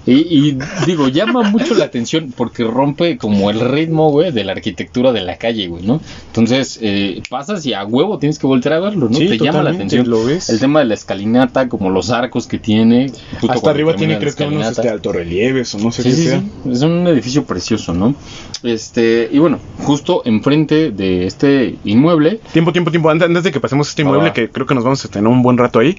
[0.05, 4.53] Y, y digo, llama mucho la atención porque rompe como el ritmo, güey, de la
[4.53, 6.01] arquitectura de la calle, güey, ¿no?
[6.27, 9.17] Entonces, eh, pasas y a huevo tienes que voltear a verlo, ¿no?
[9.17, 10.09] Sí, Te llama la atención.
[10.09, 10.49] lo ves.
[10.49, 13.11] El tema de la escalinata, como los arcos que tiene.
[13.47, 16.39] Hasta arriba tiene creo que unos este, altorrelieves o no sé Sí, qué sea.
[16.63, 16.71] sí.
[16.71, 18.15] Es un edificio precioso, ¿no?
[18.73, 22.39] Este, y bueno, justo enfrente de este inmueble.
[22.53, 23.09] Tiempo, tiempo, tiempo.
[23.09, 25.41] Antes, de que pasemos a este inmueble, que creo que nos vamos a tener un
[25.41, 25.97] buen rato ahí,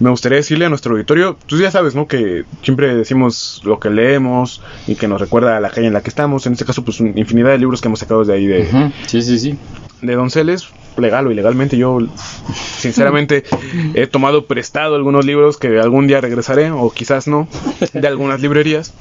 [0.00, 2.06] me gustaría decirle a nuestro auditorio, tú ya sabes, ¿no?
[2.06, 6.02] Que siempre decimos lo que leemos y que nos recuerda a la calle en la
[6.02, 6.46] que estamos.
[6.46, 8.92] En este caso, pues, infinidad de libros que hemos sacado de ahí de.
[9.06, 9.58] Sí, sí, sí.
[10.00, 11.76] De Donceles, legal o ilegalmente.
[11.76, 11.98] Yo,
[12.78, 13.44] sinceramente,
[13.94, 17.48] he tomado prestado algunos libros que algún día regresaré, o quizás no,
[17.92, 18.94] de algunas librerías.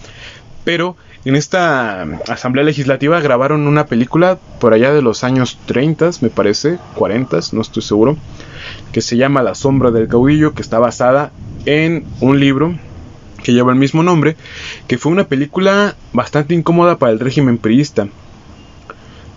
[0.63, 6.29] Pero en esta asamblea legislativa grabaron una película por allá de los años 30, me
[6.29, 8.15] parece, 40, no estoy seguro,
[8.93, 11.33] que se llama La sombra del caudillo, que está basada
[11.65, 12.79] en un libro
[13.43, 14.37] que lleva el mismo nombre,
[14.87, 18.07] que fue una película bastante incómoda para el régimen priista.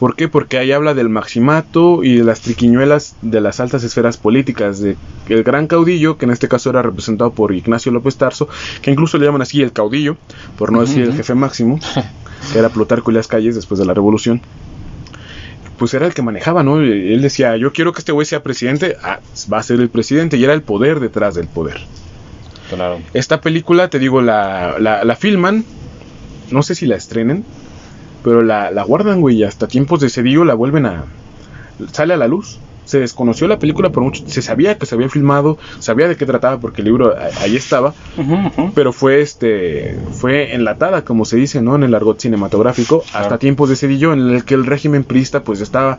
[0.01, 0.29] ¿Por qué?
[0.29, 4.97] Porque ahí habla del maximato y de las triquiñuelas de las altas esferas políticas, de
[5.29, 8.49] el gran caudillo, que en este caso era representado por Ignacio López Tarso,
[8.81, 10.17] que incluso le llaman así el caudillo,
[10.57, 11.79] por no decir el jefe máximo,
[12.51, 14.41] que era Plutarco y las calles después de la revolución.
[15.77, 16.81] Pues era el que manejaba, ¿no?
[16.81, 19.21] Él decía, yo quiero que este güey sea presidente, ah,
[19.53, 21.79] va a ser el presidente, y era el poder detrás del poder.
[22.71, 23.01] Claro.
[23.13, 25.63] Esta película, te digo, la, la, la filman,
[26.51, 27.45] no sé si la estrenen,
[28.23, 31.05] pero la, la guardan, güey, y hasta tiempos de Cedillo la vuelven a...
[31.93, 32.59] sale a la luz.
[32.85, 34.25] Se desconoció la película por mucho...
[34.27, 37.95] Se sabía que se había filmado, sabía de qué trataba porque el libro ahí estaba,
[38.75, 41.77] pero fue este fue enlatada, como se dice, ¿no?
[41.77, 45.61] En el argot cinematográfico, hasta tiempos de Cedillo, en el que el régimen priista pues
[45.61, 45.99] estaba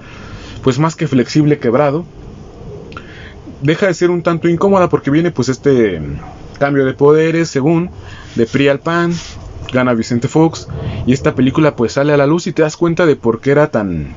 [0.64, 2.06] pues más que flexible, quebrado.
[3.62, 6.02] Deja de ser un tanto incómoda porque viene pues este
[6.60, 7.90] cambio de poderes, según,
[8.36, 9.14] de PRI al PAN,
[9.72, 10.68] gana Vicente Fox
[11.06, 13.52] y esta película pues sale a la luz y te das cuenta de por qué
[13.52, 14.16] era tan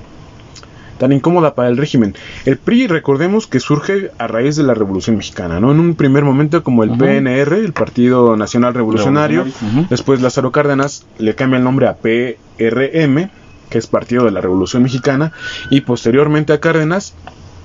[0.98, 2.14] tan incómoda para el régimen.
[2.44, 5.72] El PRI, recordemos que surge a raíz de la Revolución Mexicana, ¿no?
[5.72, 9.44] En un primer momento como el PNR, el Partido Nacional Revolucionario,
[9.90, 13.28] después Lázaro Cárdenas le cambia el nombre a PRM,
[13.70, 15.32] que es Partido de la Revolución Mexicana,
[15.68, 17.14] y posteriormente a Cárdenas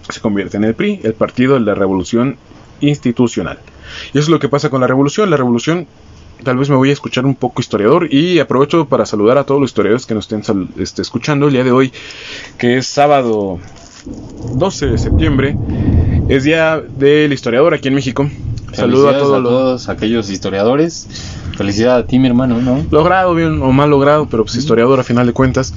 [0.10, 2.38] se convierte en el PRI, el Partido de la Revolución
[2.82, 3.60] Institucional.
[4.14, 5.30] Y eso es lo que pasa con la revolución.
[5.30, 5.88] La revolución
[6.44, 9.60] tal vez me voy a escuchar un poco historiador y aprovecho para saludar a todos
[9.60, 11.92] los historiadores que nos estén este, escuchando el día de hoy,
[12.58, 13.60] que es sábado
[14.54, 15.58] 12 de septiembre,
[16.30, 18.30] es día del historiador aquí en México.
[18.74, 21.08] Saludo a todos, todos aquellos historiadores.
[21.58, 22.86] Felicidad a ti, mi hermano, ¿no?
[22.92, 25.74] Logrado, bien o mal logrado, pero pues historiador a final de cuentas.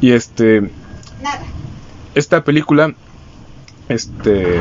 [0.00, 0.62] Y este.
[1.22, 1.42] Nada.
[2.14, 2.94] Esta película.
[3.88, 4.58] Este.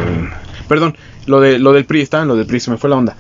[0.67, 2.98] Perdón, lo, de, lo del PRI, está en lo del PRI, se me fue la
[2.98, 3.15] onda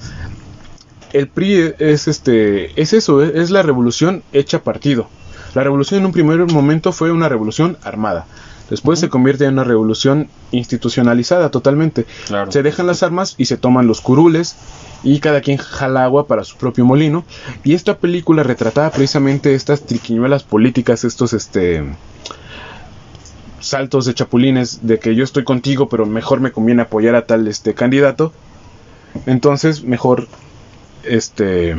[1.13, 5.07] el PRI es este es eso, es la revolución hecha partido.
[5.53, 8.25] La revolución en un primer momento fue una revolución armada.
[8.69, 12.05] Después se convierte en una revolución institucionalizada totalmente.
[12.49, 14.55] Se dejan las armas y se toman los curules
[15.03, 17.23] y cada quien jala agua para su propio molino.
[17.63, 21.83] Y esta película retrataba precisamente estas triquiñuelas políticas, estos este
[23.59, 27.47] saltos de chapulines de que yo estoy contigo, pero mejor me conviene apoyar a tal
[27.47, 28.33] este candidato.
[29.25, 30.27] Entonces, mejor
[31.03, 31.75] este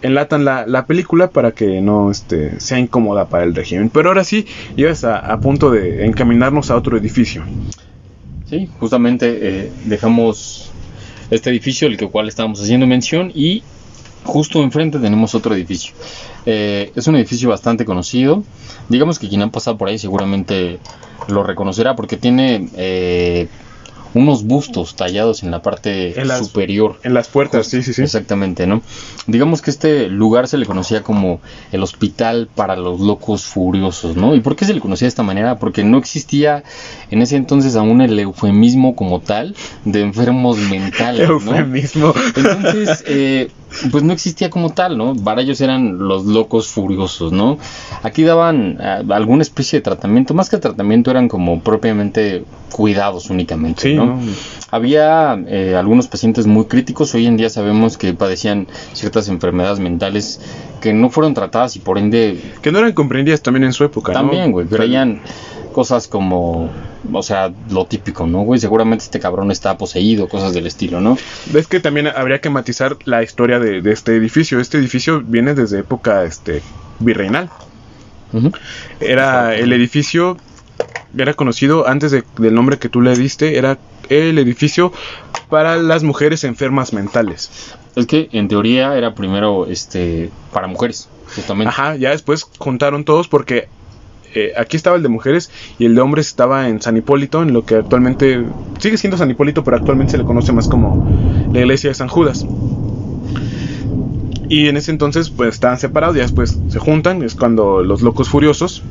[0.00, 3.90] enlatan la, la, película para que no este, sea incómoda para el régimen.
[3.90, 7.42] Pero ahora sí, ibas a, a punto de encaminarnos a otro edificio.
[8.48, 10.70] Sí, justamente eh, dejamos
[11.30, 13.62] este edificio, el que cual estábamos haciendo mención, y
[14.24, 15.92] justo enfrente tenemos otro edificio.
[16.46, 18.42] Eh, es un edificio bastante conocido.
[18.88, 20.78] Digamos que quien ha pasado por ahí seguramente
[21.28, 23.48] lo reconocerá porque tiene eh,
[24.14, 26.98] unos bustos tallados en la parte superior.
[27.02, 28.02] En las puertas, sí, sí, sí.
[28.02, 28.82] Exactamente, ¿no?
[29.26, 31.40] Digamos que este lugar se le conocía como
[31.72, 34.34] el hospital para los locos furiosos, ¿no?
[34.34, 35.58] ¿Y por qué se le conocía de esta manera?
[35.58, 36.64] Porque no existía
[37.10, 41.34] en ese entonces aún el eufemismo como tal de enfermos mentales, ¿no?
[41.34, 42.14] Eufemismo.
[42.36, 43.50] Entonces, eh,
[43.90, 45.14] pues no existía como tal, ¿no?
[45.14, 47.58] Para ellos eran los locos furiosos, ¿no?
[48.02, 53.94] Aquí daban eh, alguna especie de tratamiento, más que tratamiento eran como propiamente cuidados únicamente,
[53.94, 54.07] ¿no?
[54.70, 60.40] Había eh, algunos pacientes muy críticos, hoy en día sabemos que padecían ciertas enfermedades mentales
[60.80, 62.40] que no fueron tratadas y por ende...
[62.62, 65.20] Que no eran comprendidas también en su época, También, güey, creían
[65.72, 66.70] cosas como,
[67.12, 68.58] o sea, lo típico, ¿no, güey?
[68.58, 71.16] Seguramente este cabrón está poseído, cosas del estilo, ¿no?
[71.52, 74.58] Ves que también habría que matizar la historia de, este edificio.
[74.58, 76.62] Este edificio viene desde época este,
[76.98, 77.48] virreinal.
[79.00, 80.36] Era el edificio,
[81.16, 84.92] era conocido antes del nombre que tú le diste, era el edificio
[85.48, 87.74] para las mujeres enfermas mentales.
[87.96, 91.70] Es que en teoría era primero este para mujeres, justamente.
[91.70, 93.68] Ajá, ya después juntaron todos porque
[94.34, 97.52] eh, aquí estaba el de mujeres y el de hombres estaba en San Hipólito, en
[97.52, 98.44] lo que actualmente
[98.78, 101.08] sigue siendo San Hipólito, pero actualmente se le conoce más como
[101.52, 102.46] la iglesia de San Judas.
[104.50, 108.28] Y en ese entonces pues estaban separados y después se juntan, es cuando los locos
[108.28, 108.82] furiosos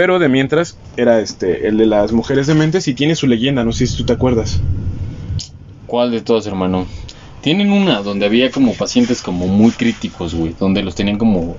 [0.00, 3.72] Pero de mientras era este el de las mujeres dementes y tiene su leyenda, no
[3.72, 4.58] sé si tú te acuerdas.
[5.86, 6.86] ¿Cuál de todos, hermano?
[7.42, 11.58] Tienen una donde había como pacientes como muy críticos, güey, donde los tenían como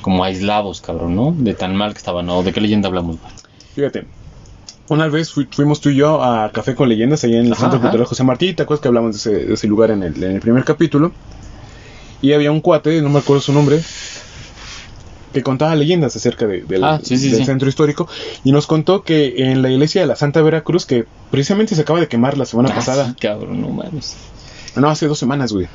[0.00, 1.34] como aislados, cabrón, ¿no?
[1.36, 2.44] De tan mal que estaban, ¿no?
[2.44, 3.16] ¿De qué leyenda hablamos?
[3.74, 4.06] Fíjate,
[4.88, 8.06] una vez fuimos tú y yo a Café con Leyendas allá en el Centro Cultural
[8.06, 11.10] José Martí, ¿te acuerdas que hablamos de ese, lugar en el, en el, primer capítulo?
[12.22, 13.82] Y había un cuate, no me acuerdo su nombre,
[15.36, 18.08] que contaba leyendas acerca de, del, ah, del centro histórico
[18.42, 22.00] y nos contó que en la iglesia de la Santa Veracruz, que precisamente se acaba
[22.00, 23.14] de quemar la semana ah, pasada.
[23.20, 24.16] cabrón, no mames.
[24.76, 25.68] No, hace dos semanas, güey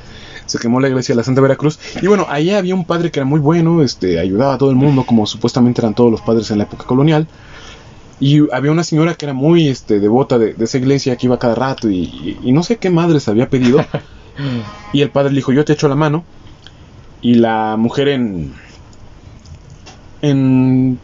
[0.46, 1.78] se quemó la iglesia de la Santa Veracruz.
[2.02, 4.76] Y bueno, ahí había un padre que era muy bueno, este, ayudaba a todo el
[4.76, 7.28] mundo, como supuestamente eran todos los padres en la época colonial.
[8.18, 11.54] Y había una señora que era muy este, devota de, esa iglesia que iba cada
[11.54, 13.84] rato y, no sé qué madres había pedido.
[14.92, 16.24] y el padre le dijo, yo te echo la mano.
[17.22, 18.52] Y la mujer en,
[20.22, 20.98] en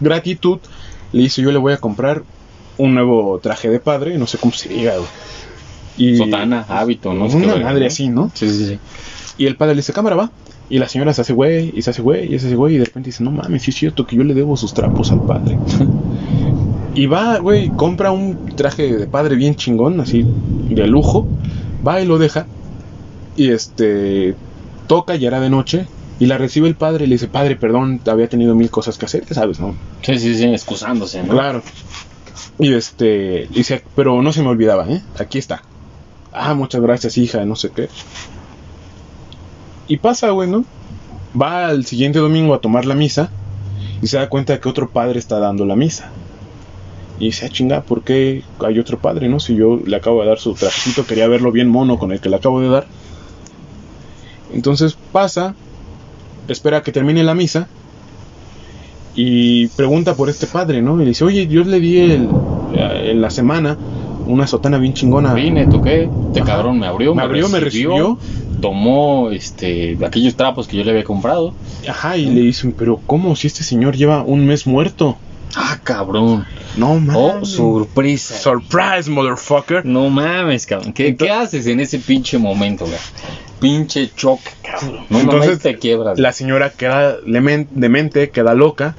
[0.00, 0.58] gratitud
[1.12, 2.22] le dice, yo le voy a comprar
[2.78, 4.94] un nuevo traje de padre, no sé cómo se diga,
[5.96, 7.26] y Sotana, hábito, ¿no?
[7.26, 8.30] Una madre así, ¿no?
[8.34, 8.78] Sí, sí, sí.
[9.38, 10.30] Y el padre le dice, cámara, va.
[10.68, 12.78] Y la señora se hace güey, y se hace güey, y se hace güey, y
[12.78, 15.20] de repente dice, no mames, sí es cierto que yo le debo sus trapos al
[15.22, 15.58] padre.
[16.94, 20.26] y va, güey, compra un traje de padre bien chingón, así,
[20.70, 21.28] de lujo,
[21.86, 22.46] va y lo deja,
[23.36, 24.34] y este,
[24.86, 25.86] toca, ya era de noche,
[26.18, 29.06] y la recibe el padre y le dice, padre, perdón, había tenido mil cosas que
[29.06, 29.74] hacer, ¿sabes, no?
[30.02, 31.32] Sí, sí, sí, excusándose, ¿no?
[31.32, 31.62] Claro.
[32.58, 35.02] Y este, dice, pero no se me olvidaba, ¿eh?
[35.18, 35.62] Aquí está
[36.34, 37.88] ah, muchas gracias, hija, no sé qué.
[39.86, 40.64] Y pasa, güey, ¿no?
[41.40, 43.30] Va al siguiente domingo a tomar la misa
[44.02, 46.10] y se da cuenta que otro padre está dando la misa.
[47.18, 49.38] Y dice, ah, chinga, ¿por qué hay otro padre, no?
[49.38, 52.28] Si yo le acabo de dar su trajecito, quería verlo bien mono con el que
[52.28, 52.86] le acabo de dar.
[54.52, 55.54] Entonces pasa,
[56.48, 57.68] espera que termine la misa
[59.14, 61.00] y pregunta por este padre, ¿no?
[61.00, 62.28] Y dice, oye, Dios le di el,
[62.76, 63.78] en la semana
[64.26, 65.34] una sotana bien chingona.
[65.34, 68.18] Vine, toqué, este cabrón me abrió, me, abrió, me recibió,
[68.60, 71.54] tomó este aquellos trapos que yo le había comprado.
[71.88, 75.16] Ajá, y le dicen, pero ¿cómo si este señor lleva un mes muerto?
[75.56, 76.44] Ah, cabrón.
[76.76, 77.14] No mames.
[77.16, 78.34] Oh, sorpresa.
[78.36, 79.84] Surprise, motherfucker.
[79.86, 80.92] No mames, cabrón.
[80.92, 82.98] ¿Qué, ¿qué haces en ese pinche momento, güey?
[83.60, 85.06] Pinche choque, cabrón.
[85.08, 86.18] No Entonces, te quiebras.
[86.18, 88.96] La señora queda demente, queda loca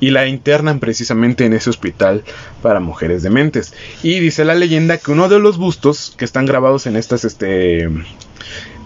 [0.00, 2.24] y la internan precisamente en ese hospital
[2.62, 3.74] para mujeres dementes.
[4.02, 7.88] Y dice la leyenda que uno de los bustos que están grabados en estas este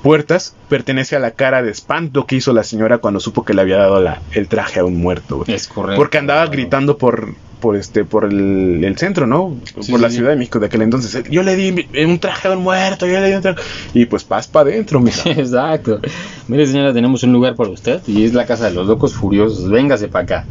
[0.02, 3.62] puertas pertenece a la cara de espanto que hizo la señora cuando supo que le
[3.62, 5.42] había dado la, el traje a un muerto.
[5.48, 5.96] Es correcto.
[5.96, 9.56] Porque andaba gritando por por este por el, centro, ¿no?
[9.90, 11.24] por la Ciudad de México de aquel entonces.
[11.30, 13.60] Yo le di un traje a un muerto, yo le di un traje.
[13.94, 15.16] Y pues paz para adentro, mira.
[15.24, 16.00] Exacto.
[16.48, 19.68] Mire, señora, tenemos un lugar para usted y es la casa de los locos furiosos.
[19.70, 20.44] Véngase para acá.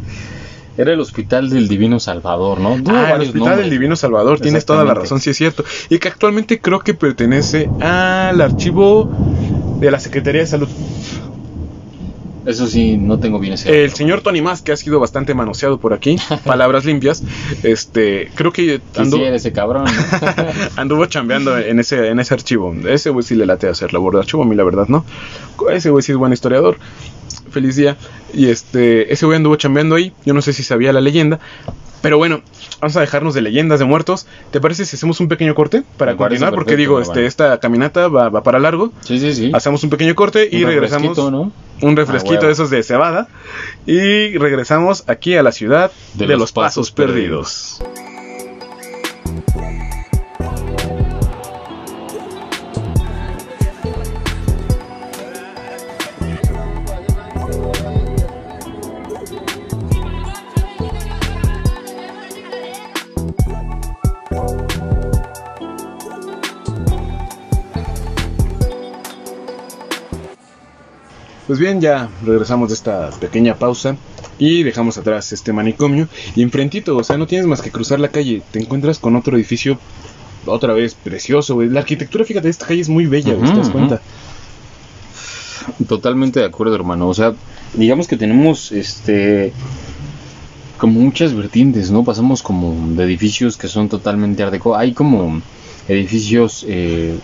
[0.78, 2.78] Era el Hospital del Divino Salvador, ¿no?
[2.94, 5.64] ah, el Hospital del Divino Salvador, tienes toda la razón, sí es cierto.
[5.90, 9.10] Y que actualmente creo que pertenece al archivo
[9.80, 10.68] de la Secretaría de Salud.
[12.46, 13.84] Eso sí, no tengo bien ese.
[13.84, 17.24] El señor Tony Más, que ha sido bastante manoseado por aquí, palabras limpias,
[17.64, 19.86] este, creo que anduvo, ese cabrón.
[20.76, 22.74] anduvo chambeando en ese, en ese archivo.
[22.88, 25.06] Ese güey sí le late a hacer labor de archivo, a mí la verdad, ¿no?
[25.72, 26.78] Ese güey sí es buen historiador
[27.56, 27.98] feliz día.
[28.34, 30.12] Y este, ese güey anduvo chambeando ahí.
[30.26, 31.40] Yo no sé si sabía la leyenda.
[32.06, 32.44] Pero bueno,
[32.82, 34.28] vamos a dejarnos de leyendas de muertos.
[34.52, 36.54] ¿Te parece si hacemos un pequeño corte para continuar?
[36.54, 38.94] Porque digo, este, esta caminata va, para largo.
[39.02, 39.52] Sí, sí, sí.
[39.56, 41.18] Hacemos un pequeño corte y regresamos.
[41.18, 43.28] Un refresquito ah, de esos de cebada.
[43.88, 47.82] Y regresamos aquí a la ciudad de, los, pasos, perdidos.
[71.56, 73.96] Pues bien, ya regresamos de esta pequeña pausa
[74.38, 78.10] y dejamos atrás este manicomio y enfrentito, o sea, no tienes más que cruzar la
[78.10, 79.80] calle, te encuentras con otro edificio
[80.46, 81.70] otra vez precioso, güey.
[81.70, 84.02] La arquitectura, fíjate, de esta calle es muy bella, ¿te das cuenta?
[85.88, 87.08] Totalmente de acuerdo, hermano.
[87.08, 87.34] O sea,
[87.74, 89.54] digamos que tenemos este
[90.78, 92.04] como muchas vertientes, ¿no?
[92.04, 95.42] Pasamos como de edificios que son totalmente art Hay como
[95.88, 97.18] edificios eh,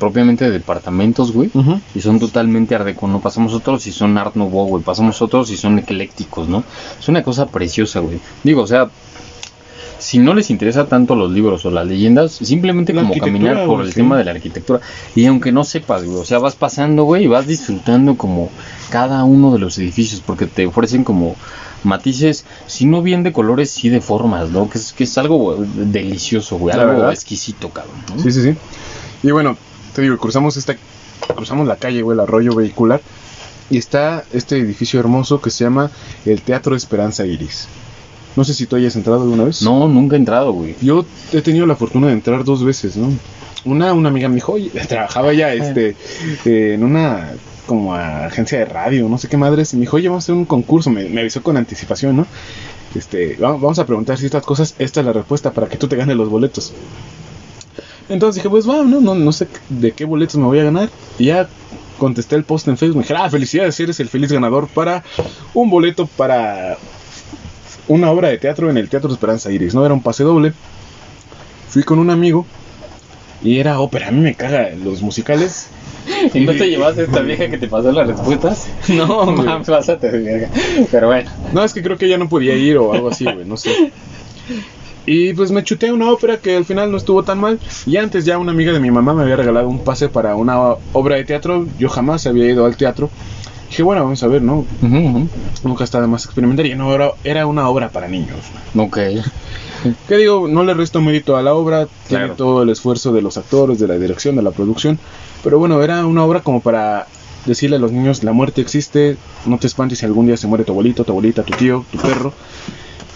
[0.00, 1.50] propiamente de departamentos, güey,
[1.94, 3.20] y son totalmente art ¿no?
[3.20, 6.64] Pasamos otros y son art nouveau, güey, pasamos otros y son eclécticos, ¿no?
[6.98, 8.18] Es una cosa preciosa, güey.
[8.42, 8.88] Digo, o sea,
[9.98, 13.92] si no les interesa tanto los libros o las leyendas, simplemente como caminar por el
[13.92, 14.80] tema de la arquitectura.
[15.14, 18.50] Y aunque no sepas, güey, o sea, vas pasando, güey, y vas disfrutando como
[18.88, 21.36] cada uno de los edificios, porque te ofrecen como
[21.84, 24.70] matices, si no bien de colores, sí de formas, ¿no?
[24.70, 27.96] Que es, que es algo delicioso, güey, algo exquisito, cabrón.
[28.16, 28.54] Sí, sí, sí.
[29.22, 29.58] Y bueno,
[29.94, 30.76] te digo, cruzamos esta,
[31.34, 33.00] cruzamos la calle, güey, el arroyo vehicular,
[33.70, 35.90] y está este edificio hermoso que se llama
[36.24, 37.68] el Teatro Esperanza Iris.
[38.36, 39.62] No sé si tú hayas entrado alguna vez.
[39.62, 40.76] No, nunca he entrado, güey.
[40.80, 43.10] Yo he tenido la fortuna de entrar dos veces, ¿no?
[43.64, 45.96] Una, una amiga me dijo, oye, trabajaba ya este,
[46.44, 47.32] eh, en una
[47.66, 50.34] como agencia de radio, no sé qué madres, y me dijo, oye, vamos a hacer
[50.34, 52.26] un concurso, me, avisó con anticipación, ¿no?
[52.96, 55.94] Este, vamos a preguntar si estas cosas, esta es la respuesta para que tú te
[55.94, 56.72] ganes los boletos.
[58.10, 60.90] Entonces dije, pues bueno, no, no, no sé de qué boletos me voy a ganar.
[61.18, 61.48] Y ya
[61.98, 65.04] contesté el post en Facebook, me dije, ah, felicidades, eres el feliz ganador para
[65.54, 66.76] un boleto para
[67.88, 69.84] una obra de teatro en el Teatro Esperanza Iris, ¿no?
[69.84, 70.52] Era un pase doble.
[71.68, 72.46] Fui con un amigo
[73.42, 74.08] y era ópera.
[74.08, 75.68] A mí me caga los musicales.
[76.34, 78.68] ¿Y no te llevaste a esta vieja que te pasó las respuestas?
[78.88, 80.48] No, mames, pásate de
[80.90, 81.30] Pero bueno.
[81.52, 83.92] No, es que creo que ya no podía ir o algo así, güey, no sé.
[85.06, 87.58] Y pues me chuté una ópera que al final no estuvo tan mal.
[87.86, 90.58] Y antes ya una amiga de mi mamá me había regalado un pase para una
[90.92, 91.66] obra de teatro.
[91.78, 93.10] Yo jamás había ido al teatro.
[93.68, 94.64] Dije, bueno, vamos a ver, ¿no?
[95.62, 96.66] Nunca está de más experimentar.
[96.66, 98.38] Y no, era, era una obra para niños.
[98.76, 98.98] Ok.
[100.08, 100.46] ¿Qué digo?
[100.48, 101.86] No le resto mérito a la obra.
[102.08, 104.98] Tiene todo el esfuerzo de los actores, de la dirección, de la producción.
[105.42, 107.06] Pero bueno, era una obra como para
[107.46, 110.64] decirle a los niños, la muerte existe, no te espantes si algún día se muere
[110.64, 112.34] tu abuelito, tu abuelita, tu tío, tu perro.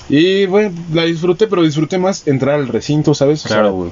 [0.08, 3.42] Y bueno, la disfruté, pero disfruté más entrar al recinto, ¿sabes?
[3.42, 3.90] claro, güey.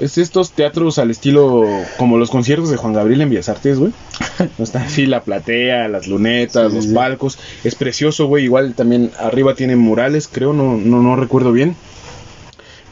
[0.00, 1.64] Es estos teatros al estilo
[1.96, 3.92] como los conciertos de Juan Gabriel en Bellas Artes, güey.
[4.58, 7.36] Está así la platea, las lunetas, los palcos.
[7.64, 8.44] Es precioso, güey.
[8.44, 11.74] Igual también arriba tiene murales, creo, no, no, no recuerdo bien.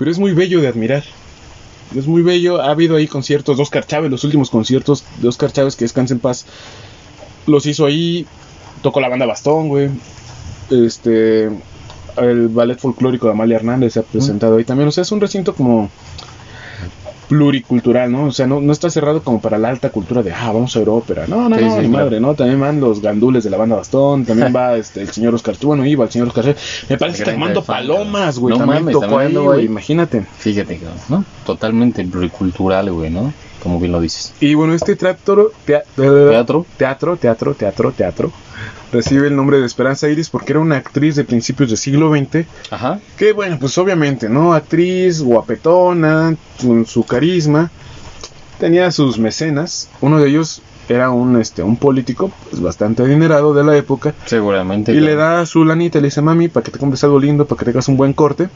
[0.01, 1.05] Pero es muy bello de admirar.
[1.95, 2.61] Es muy bello.
[2.61, 3.61] Ha habido ahí conciertos.
[3.61, 6.45] Oscar Chávez, los últimos conciertos de Oscar Chávez, que descansa en paz,
[7.47, 8.26] los hizo ahí.
[8.82, 9.91] Tocó la banda Bastón, güey.
[10.70, 11.51] Este.
[12.19, 14.89] El ballet folclórico de Amalia Hernández se ha presentado ahí también.
[14.89, 15.91] O sea, es un recinto como
[17.29, 18.27] pluricultural, ¿no?
[18.27, 20.79] O sea, no, no está cerrado como para la alta cultura de, ah, vamos a
[20.79, 21.27] ver ópera.
[21.27, 22.35] No, no, no, mi madre, ¿no?
[22.35, 25.85] También van los gandules de la banda Bastón, también va este, el señor Oscar, bueno,
[25.85, 26.55] iba el señor Oscar.
[26.89, 30.25] Me parece que Armando Palomas, güey, no también mames, tocó ahí, güey, imagínate.
[30.39, 31.25] Fíjate, ¿no?
[31.45, 33.33] Totalmente pluricultural, güey, ¿no?
[33.62, 34.33] Como bien lo dices.
[34.41, 38.33] Y bueno, este teatro, teatro, teatro, teatro, teatro, teatro,
[38.97, 42.47] recibe el nombre de Esperanza Iris porque era una actriz de principios del siglo XX.
[42.70, 43.01] Ajá.
[43.16, 44.55] Que bueno, pues obviamente, ¿no?
[44.55, 47.70] Actriz, guapetona, con su carisma.
[48.59, 49.88] Tenía sus mecenas.
[50.01, 54.14] Uno de ellos era un este un político pues, bastante adinerado de la época.
[54.24, 54.92] Seguramente.
[54.92, 57.47] Y le da su lanita y le dice, mami, para que te compres algo lindo,
[57.47, 58.49] para que tengas un buen corte.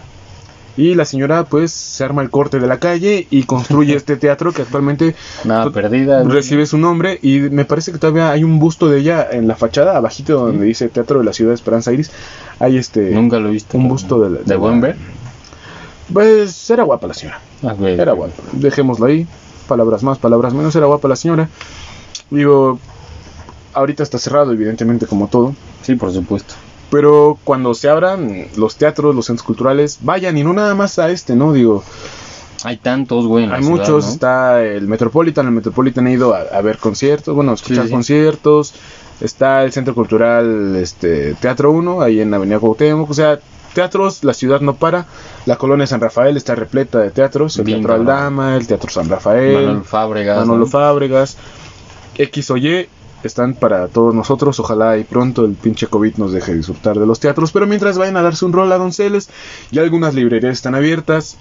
[0.77, 4.53] Y la señora pues se arma el corte de la calle y construye este teatro
[4.53, 5.15] que actualmente
[5.45, 9.27] Nada, perdida, recibe su nombre y me parece que todavía hay un busto de ella
[9.31, 12.11] en la fachada, abajito donde dice Teatro de la Ciudad de Esperanza Iris.
[12.59, 13.11] Hay este...
[13.11, 13.77] Nunca lo he visto.
[13.77, 14.45] Un busto de...
[14.45, 14.97] ¿De, buen ver?
[16.13, 17.41] Pues era guapa la señora.
[17.83, 18.43] Era guapa.
[18.53, 19.27] Dejémoslo ahí.
[19.69, 20.75] Palabras más, palabras menos.
[20.75, 21.49] Era guapa la señora.
[22.31, 22.79] Digo,
[23.73, 25.55] ahorita está cerrado evidentemente como todo.
[25.83, 26.55] Sí, por supuesto.
[26.91, 31.11] Pero cuando se abran los teatros, los centros culturales, vayan y no nada más a
[31.11, 31.53] este, ¿no?
[31.53, 31.85] Digo,
[32.65, 33.51] hay tantos, güey.
[33.51, 34.09] Hay muchos.
[34.09, 35.47] Está el Metropolitan.
[35.47, 38.75] El Metropolitan ha ido a, ver conciertos, bueno, a escuchar conciertos.
[39.21, 43.11] Está el Centro Cultural este, Teatro 1, ahí en Avenida Cuauhtémoc.
[43.11, 43.39] O sea,
[43.75, 45.07] teatros, la ciudad no para.
[45.47, 47.59] La colonia San Rafael está repleta de teatros.
[47.59, 49.67] El Teatro Aldama, el Teatro San Rafael.
[49.67, 50.39] Manolo Fábregas.
[50.39, 51.37] Manolo Fábregas.
[52.17, 52.89] X o Y
[53.25, 54.59] están para todos nosotros.
[54.61, 57.53] Ojalá y pronto el pinche COVID nos deje disfrutar de los teatros.
[57.53, 59.31] Pero mientras vayan a darse un rol a Donceles,
[59.71, 61.37] ya algunas librerías están abiertas.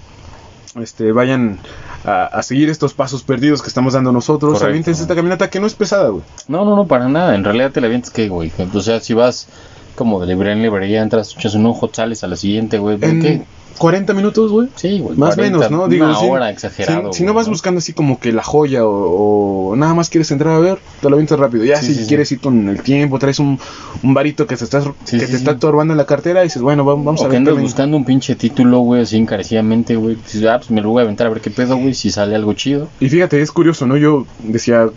[0.80, 1.58] Este, vayan
[2.04, 4.62] a, seguir estos pasos perdidos que estamos dando nosotros.
[4.62, 6.22] Aviéntense esta caminata que no es pesada, güey.
[6.48, 7.34] No, no, no, para nada.
[7.34, 8.52] En realidad te la avientas que, güey.
[8.72, 9.48] O sea, si vas
[9.96, 12.98] como de librería en librería, entras, echas un ojo, sales a la siguiente, güey.
[12.98, 13.44] ¿Qué?
[13.80, 14.68] 40 minutos, güey.
[14.74, 15.16] Sí, güey.
[15.16, 15.88] Más o menos, ¿no?
[15.88, 17.14] Digo, una hora exagerado.
[17.14, 20.58] Si, no vas buscando así como que la joya o, nada más quieres entrar a
[20.58, 21.64] ver, te lo avientas rápido.
[21.64, 23.58] Ya si quieres ir con el tiempo, traes un,
[24.02, 26.84] un varito que, se está, que te está torbando en la cartera y dices, bueno,
[26.84, 27.30] vamos, a ver.
[27.30, 30.16] que andas buscando un pinche título, güey, así encarecidamente, güey.
[30.16, 32.36] Dices, ah, pues me lo voy a aventar a ver qué pedo, güey, si sale
[32.36, 32.86] algo chido.
[33.00, 33.96] Y fíjate, es curioso, ¿no?
[33.96, 34.90] Yo decía,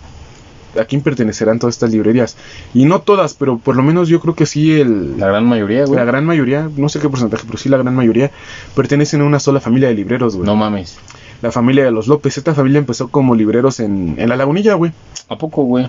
[0.80, 2.38] a quién pertenecerán todas estas librerías.
[2.74, 5.20] Y no todas, pero por lo menos yo creo que sí el...
[5.20, 5.98] La gran mayoría, güey.
[5.98, 8.32] La gran mayoría, no sé qué porcentaje, pero sí la gran mayoría,
[8.76, 10.46] pertenecen a una sola familia de libreros, güey.
[10.46, 10.98] No mames.
[11.42, 12.38] La familia de los López.
[12.38, 14.92] Esta familia empezó como libreros en, en La Lagunilla, güey.
[15.30, 15.88] ¿A poco, güey?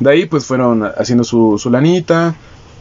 [0.00, 2.34] De ahí pues fueron haciendo su, su lanita,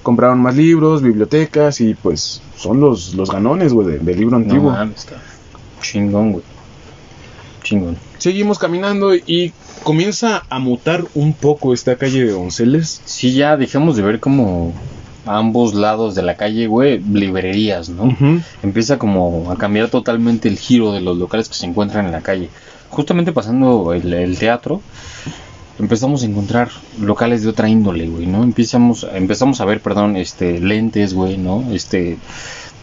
[0.03, 4.71] compraron más libros, bibliotecas y pues son los, los ganones, güey, del libro antiguo.
[4.71, 5.21] No mames, está
[5.83, 6.43] chingón, güey.
[7.61, 7.97] Chingón.
[8.17, 13.01] Seguimos caminando y comienza a mutar un poco esta calle de Donceles.
[13.05, 14.73] Sí, ya dejamos de ver como
[15.25, 18.15] a ambos lados de la calle, güey, librerías, ¿no?
[18.61, 22.21] Empieza como a cambiar totalmente el giro de los locales que se encuentran en la
[22.21, 22.49] calle.
[22.89, 24.81] Justamente pasando el, teatro,
[25.79, 26.69] empezamos a encontrar
[26.99, 28.43] locales de otra índole, güey, ¿no?
[28.43, 31.63] Empezamos, empezamos a ver, perdón, este, lentes, güey, ¿no?
[31.71, 32.17] Este,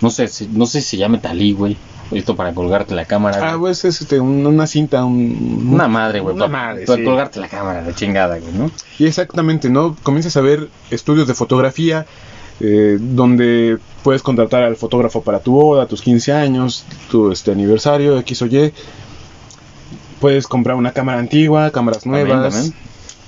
[0.01, 1.76] no sé, no sé si se llama talí, güey.
[2.11, 3.52] Esto para colgarte la cámara.
[3.52, 6.34] Ah, pues es este, una cinta, una madre, güey.
[6.34, 8.70] Una para, madre, para colgarte la cámara, de chingada, güey, ¿no?
[8.98, 9.96] Y exactamente, ¿no?
[10.02, 12.06] Comienzas a ver estudios de fotografía,
[12.61, 18.18] eh, donde puedes contratar al fotógrafo para tu boda, tus 15 años, tu este, aniversario,
[18.18, 18.72] X o Y.
[20.20, 22.72] Puedes comprar una cámara antigua, cámaras nuevas.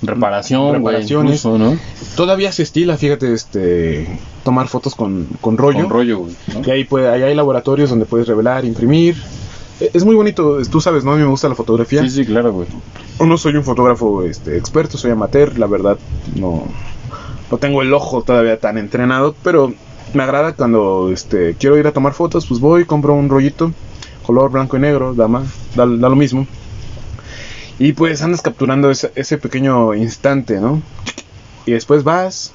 [0.03, 1.45] Reparación, reparaciones.
[1.45, 1.77] ¿no?
[2.15, 5.81] Todavía se estila, fíjate, este tomar fotos con, con rollo.
[5.83, 6.35] Con rollo, güey.
[6.65, 9.15] Y ahí, puede, ahí hay laboratorios donde puedes revelar, imprimir.
[9.79, 11.13] E, es muy bonito, tú sabes, ¿no?
[11.13, 12.01] A mí me gusta la fotografía.
[12.01, 12.67] Sí, sí, claro, güey.
[13.19, 15.97] No soy un fotógrafo este, experto, soy amateur, la verdad,
[16.35, 16.63] no,
[17.49, 19.73] no tengo el ojo todavía tan entrenado, pero
[20.13, 23.71] me agrada cuando este, quiero ir a tomar fotos, pues voy, compro un rollito,
[24.25, 25.43] color blanco y negro, dama,
[25.75, 26.47] da, da lo mismo.
[27.83, 30.81] Y pues andas capturando ese, ese pequeño instante, ¿no?
[31.65, 32.53] Y después vas,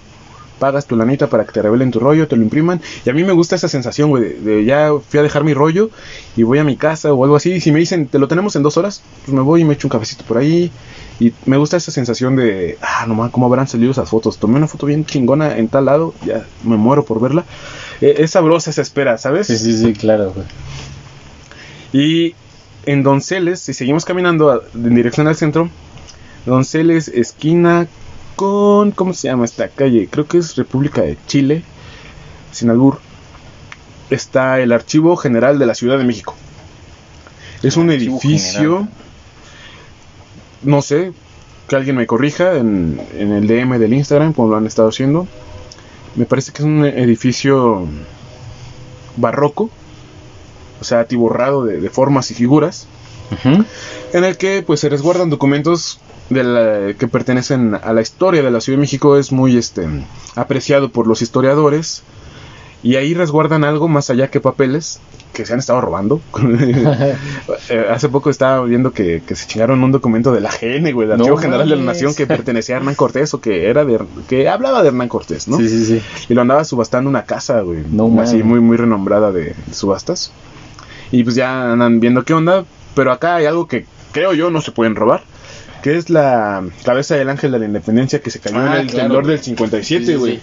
[0.58, 2.80] pagas tu lanita para que te revelen tu rollo, te lo impriman.
[3.04, 5.90] Y a mí me gusta esa sensación, güey, de, ya fui a dejar mi rollo
[6.34, 7.52] y voy a mi casa o algo así.
[7.52, 9.74] Y si me dicen, te lo tenemos en dos horas, pues me voy y me
[9.74, 10.72] echo un cafecito por ahí.
[11.20, 14.38] Y me gusta esa sensación de, ah, nomás, ¿cómo habrán salido esas fotos?
[14.38, 17.44] Tomé una foto bien chingona en tal lado, ya me muero por verla.
[18.00, 19.48] Eh, es sabrosa esa espera, ¿sabes?
[19.48, 20.46] Sí, sí, sí, claro, güey.
[21.92, 22.34] Y
[22.89, 25.68] en Donceles, si seguimos caminando en dirección al centro,
[26.47, 27.86] Donceles, esquina
[28.34, 30.09] con, ¿cómo se llama esta calle?
[30.11, 31.62] Creo que es República de Chile,
[32.51, 32.99] sin albur.
[34.09, 36.34] Está el Archivo General de la Ciudad de México.
[37.62, 38.89] Es un edificio,
[40.62, 41.12] no sé,
[41.68, 45.28] que alguien me corrija en, el DM del Instagram, como lo han estado haciendo.
[46.16, 47.86] Me parece que es un edificio
[49.18, 49.68] barroco,
[50.80, 52.86] o sea, atiborrado de, formas y figuras,
[54.12, 56.00] en el que pues se resguardan documentos
[56.30, 59.86] de que pertenecen a la historia de la Ciudad de México es muy este
[60.34, 62.02] apreciado por los historiadores
[62.82, 65.00] y ahí resguardan algo más allá que papeles
[65.32, 66.20] que se han estado robando.
[67.70, 71.20] Eh, hace poco estaba viendo que, se chingaron un documento de la GN, güey, del
[71.20, 74.48] Archivo General de la Nación que pertenecía a Hernán Cortés o que era de que
[74.48, 75.58] hablaba de Hernán Cortés, ¿no?
[75.58, 76.02] Sí, sí, sí.
[76.30, 80.32] Y lo andaba subastando una casa, güey, no, así muy muy renombrada de subastas.
[81.11, 84.61] Y pues ya andan viendo qué onda, pero acá hay algo que creo yo no
[84.61, 85.22] se pueden robar
[85.82, 88.90] que es la cabeza del ángel de la independencia que se cayó en ah, el
[88.90, 90.40] temblor del 57, güey.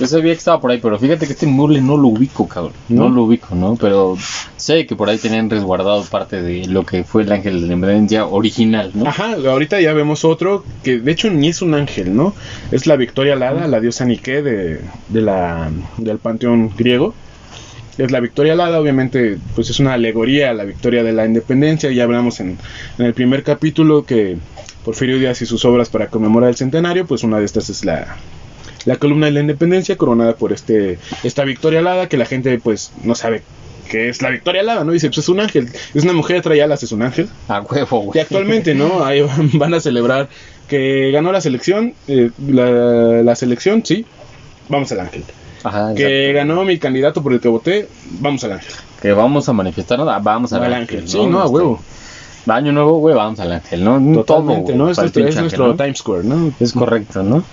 [0.00, 2.72] Yo sabía que estaba por ahí, pero fíjate que este mueble no lo ubico, cabrón.
[2.88, 3.08] ¿No?
[3.08, 3.76] lo ubico, ¿no?
[3.76, 4.16] Pero
[4.56, 7.74] sé que por ahí tenían resguardado parte de lo que fue el ángel de la
[7.74, 9.06] independencia original, ¿no?
[9.06, 12.34] Ajá, ahorita ya vemos otro que de hecho ni es un ángel, ¿no?
[12.72, 17.14] Es la Victoria Alada, la diosa Nike de, de la, del panteón griego
[17.98, 21.90] es la victoria alada, obviamente pues es una alegoría a la victoria de la independencia,
[21.90, 22.58] ya hablamos en,
[22.98, 24.36] en, el primer capítulo que
[24.84, 28.16] Porfirio Díaz y sus obras para conmemorar el centenario, pues una de estas es la,
[28.84, 32.92] la columna de la independencia coronada por este esta victoria alada que la gente pues
[33.04, 33.42] no sabe
[33.90, 34.92] que es la victoria alada, ¿no?
[34.92, 37.28] Dice, pues es un ángel, es una mujer trae alas, es un ángel.
[37.48, 38.18] A huevo, güey.
[38.18, 39.04] Y actualmente, ¿no?
[39.04, 39.22] Ahí
[39.52, 40.30] van a celebrar
[40.66, 44.06] que ganó la selección, eh, la, la, selección, sí,
[44.70, 45.24] vamos al ángel.
[45.64, 47.88] Ajá, que ganó mi candidato por el que voté,
[48.20, 48.72] vamos al ángel.
[49.00, 51.08] Que vamos a manifestarnos, vamos al, ángel.
[51.08, 51.80] Sí, no, a huevo.
[52.46, 54.24] Año nuevo, güey, vamos al ángel, ¿no?
[54.24, 54.90] Totalmente, ¿no?
[54.90, 56.52] Es, nuestro, Times Square, ¿no?
[56.58, 57.44] Es correcto, ¿no?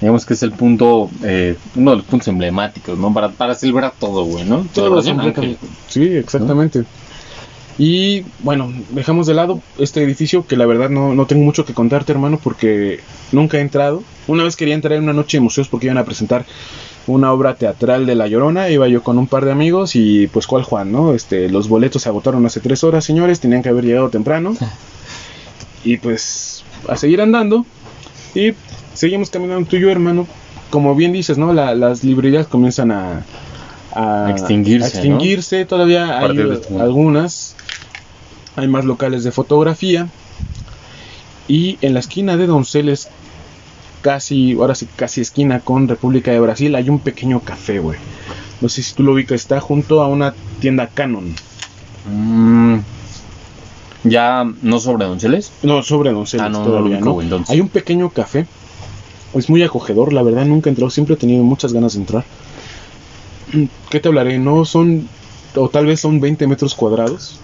[0.00, 3.14] Digamos que es el punto, eh, uno de los puntos emblemáticos, ¿no?
[3.14, 4.66] Para, para celebrar todo, güey, ¿no?
[4.74, 5.56] Todo ángel.
[5.88, 6.84] Sí, exactamente.
[7.78, 11.72] Y bueno, dejamos de lado este edificio que la verdad no, no tengo mucho que
[11.72, 13.00] contarte, hermano, porque
[13.30, 14.02] nunca he entrado.
[14.26, 16.44] Una vez quería entrar en una noche de museos porque iban a presentar
[17.06, 20.46] una obra teatral de La Llorona, iba yo con un par de amigos y pues
[20.46, 21.14] cuál Juan, ¿no?
[21.14, 24.54] Este, los boletos se agotaron hace tres horas, señores, tenían que haber llegado temprano.
[25.84, 27.66] Y pues a seguir andando
[28.36, 28.52] y
[28.94, 30.26] seguimos caminando tú y yo, hermano.
[30.70, 31.52] Como bien dices, ¿no?
[31.52, 33.24] las librerías comienzan a,
[33.94, 34.86] a extinguirse.
[34.86, 35.64] extinguirse.
[35.66, 36.38] Todavía hay
[36.78, 37.56] algunas.
[38.56, 40.08] Hay más locales de fotografía.
[41.48, 43.08] Y en la esquina de Donceles
[44.02, 47.98] casi, ahora sí, casi esquina con República de Brasil, hay un pequeño café, güey.
[48.60, 51.34] No sé si tú lo ubicas, está junto a una tienda Canon.
[52.06, 52.78] Mm,
[54.04, 55.52] ¿Ya no sobre Donceles?
[55.62, 58.46] No, sobre Donceles ah, todavía, no, Hay un pequeño café,
[59.34, 62.24] es muy acogedor, la verdad nunca he entrado, siempre he tenido muchas ganas de entrar.
[63.90, 64.38] ¿Qué te hablaré?
[64.38, 65.08] No son,
[65.54, 67.38] o tal vez son 20 metros cuadrados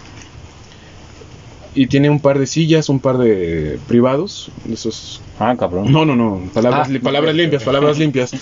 [1.75, 4.51] y tiene un par de sillas, un par de privados.
[4.71, 5.21] Esos...
[5.39, 5.93] Ah, cabrón.
[5.93, 6.41] No, no, no.
[6.53, 8.33] Palabras, ah, palabras limpias, palabras limpias.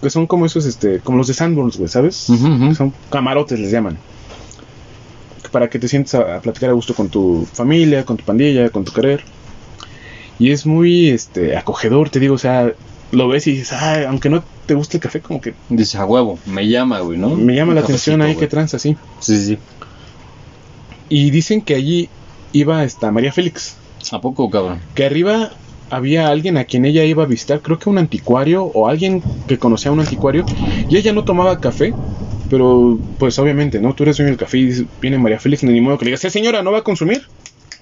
[0.00, 2.16] que son como esos, este, como los de Sanborns, güey, ¿sabes?
[2.16, 3.98] Son camarotes, les llaman.
[5.50, 8.84] Para que te sientes a, platicar a gusto con tu familia, con tu pandilla, con
[8.84, 9.24] tu querer.
[10.38, 12.72] Y es muy, este, acogedor, te digo, o sea,
[13.12, 15.54] lo ves y dices, ah, aunque no te guste el café, como que...
[15.68, 17.30] Dices, a huevo, me llama, güey, ¿no?
[17.36, 18.96] Me llama la atención ahí que tranza, sí.
[19.20, 19.58] Sí, sí.
[21.08, 22.08] Y dicen que allí
[22.52, 23.76] iba esta María Félix.
[24.10, 24.80] ¿A poco, cabrón?
[24.94, 25.50] Que arriba
[25.90, 29.58] había alguien a quien ella iba a visitar, creo que un anticuario o alguien que
[29.58, 30.44] conocía a un anticuario,
[30.88, 31.94] y ella no tomaba café,
[32.50, 33.94] pero pues obviamente, ¿no?
[33.94, 36.30] Tú eres dueño del café y viene María Félix, ni modo que le digas, ¿eh,
[36.30, 37.26] señora, ¿no va a consumir?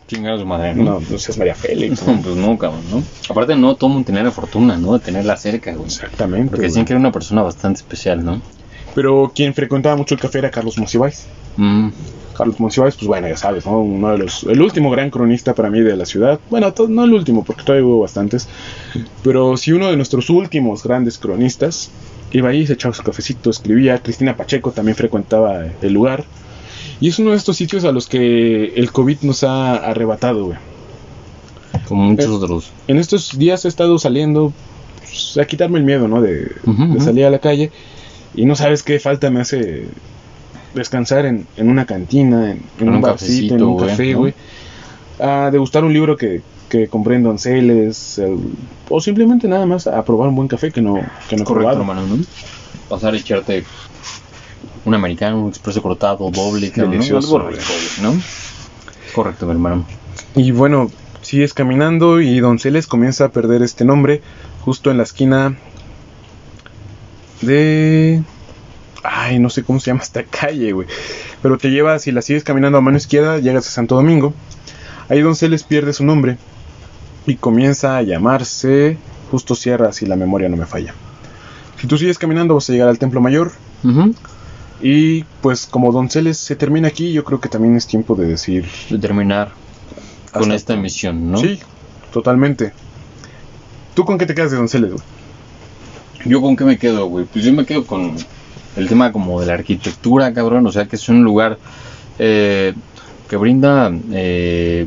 [0.08, 0.84] Chingar a su madre, ¿no?
[0.84, 2.06] No, pues es María Félix.
[2.06, 3.02] No, pues no, cabrón, ¿no?
[3.28, 4.94] Aparte no todo mundo tenía la fortuna, ¿no?
[4.94, 5.86] De tenerla cerca, güey.
[5.86, 6.50] Exactamente.
[6.50, 8.42] Porque decían que era una persona bastante especial, ¿no?
[8.94, 11.26] Pero quien frecuentaba mucho el café era Carlos Monsiváis.
[11.56, 11.88] Mm.
[12.42, 13.80] Carlos Monsiváis, pues bueno, ya sabes, ¿no?
[13.80, 16.40] Uno de los, el último gran cronista para mí de la ciudad.
[16.50, 18.48] Bueno, no el último, porque todavía hubo bastantes.
[19.22, 21.92] Pero sí uno de nuestros últimos grandes cronistas.
[22.32, 24.02] Iba ahí, se echaba su cafecito, escribía.
[24.02, 26.24] Cristina Pacheco también frecuentaba el lugar.
[26.98, 30.58] Y es uno de estos sitios a los que el COVID nos ha arrebatado, güey.
[31.86, 32.72] Como muchos eh, otros.
[32.88, 34.52] En estos días he estado saliendo
[34.98, 36.20] pues, a quitarme el miedo, ¿no?
[36.20, 37.70] De, de salir a la calle.
[38.34, 39.86] Y no sabes qué falta me hace
[40.74, 44.34] descansar en, en una cantina, en, un, barcito, en un café, güey.
[45.18, 48.20] A degustar un libro que, que compré en Donceles,
[48.88, 50.94] o simplemente nada más a probar un buen café que no,
[51.28, 51.80] que no he probado.
[51.80, 52.16] Hermano, ¿no?
[52.88, 53.64] Pasar a echarte
[54.84, 58.12] un americano, un expreso cortado, doble, Delicioso, ¿no?
[58.12, 58.20] ¿no?
[59.14, 59.84] Correcto, mi hermano.
[60.34, 64.22] Y bueno, sigues caminando y Donceles comienza a perder este nombre
[64.64, 65.56] justo en la esquina
[67.42, 68.22] de
[69.02, 70.88] Ay, no sé cómo se llama esta calle, güey.
[71.42, 74.34] Pero te lleva, si la sigues caminando a mano izquierda, llegas a Santo Domingo.
[75.08, 76.38] Ahí Donceles pierde su nombre.
[77.26, 78.96] Y comienza a llamarse
[79.30, 80.94] Justo Sierra, si la memoria no me falla.
[81.80, 83.52] Si tú sigues caminando, vas a llegar al Templo Mayor.
[84.80, 88.66] Y pues como Donceles se termina aquí, yo creo que también es tiempo de decir...
[88.90, 89.52] De terminar
[90.32, 91.38] con esta emisión, ¿no?
[91.38, 91.60] Sí,
[92.12, 92.72] totalmente.
[93.94, 95.04] ¿Tú con qué te quedas de Donceles, güey?
[96.24, 97.26] ¿Yo con qué me quedo, güey?
[97.26, 98.16] Pues yo me quedo con
[98.76, 101.58] el tema como de la arquitectura, cabrón, o sea que es un lugar
[102.18, 102.74] eh,
[103.28, 104.86] que brinda eh,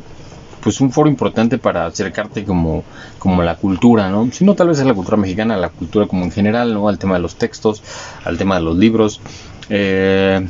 [0.62, 2.84] pues un foro importante para acercarte como,
[3.20, 4.30] como a la cultura, ¿no?
[4.32, 6.90] Si no, tal vez es la cultura mexicana, la cultura como en general, ¿no?
[6.90, 7.84] Al tema de los textos,
[8.24, 9.22] al tema de los libros.
[9.70, 10.48] Eh,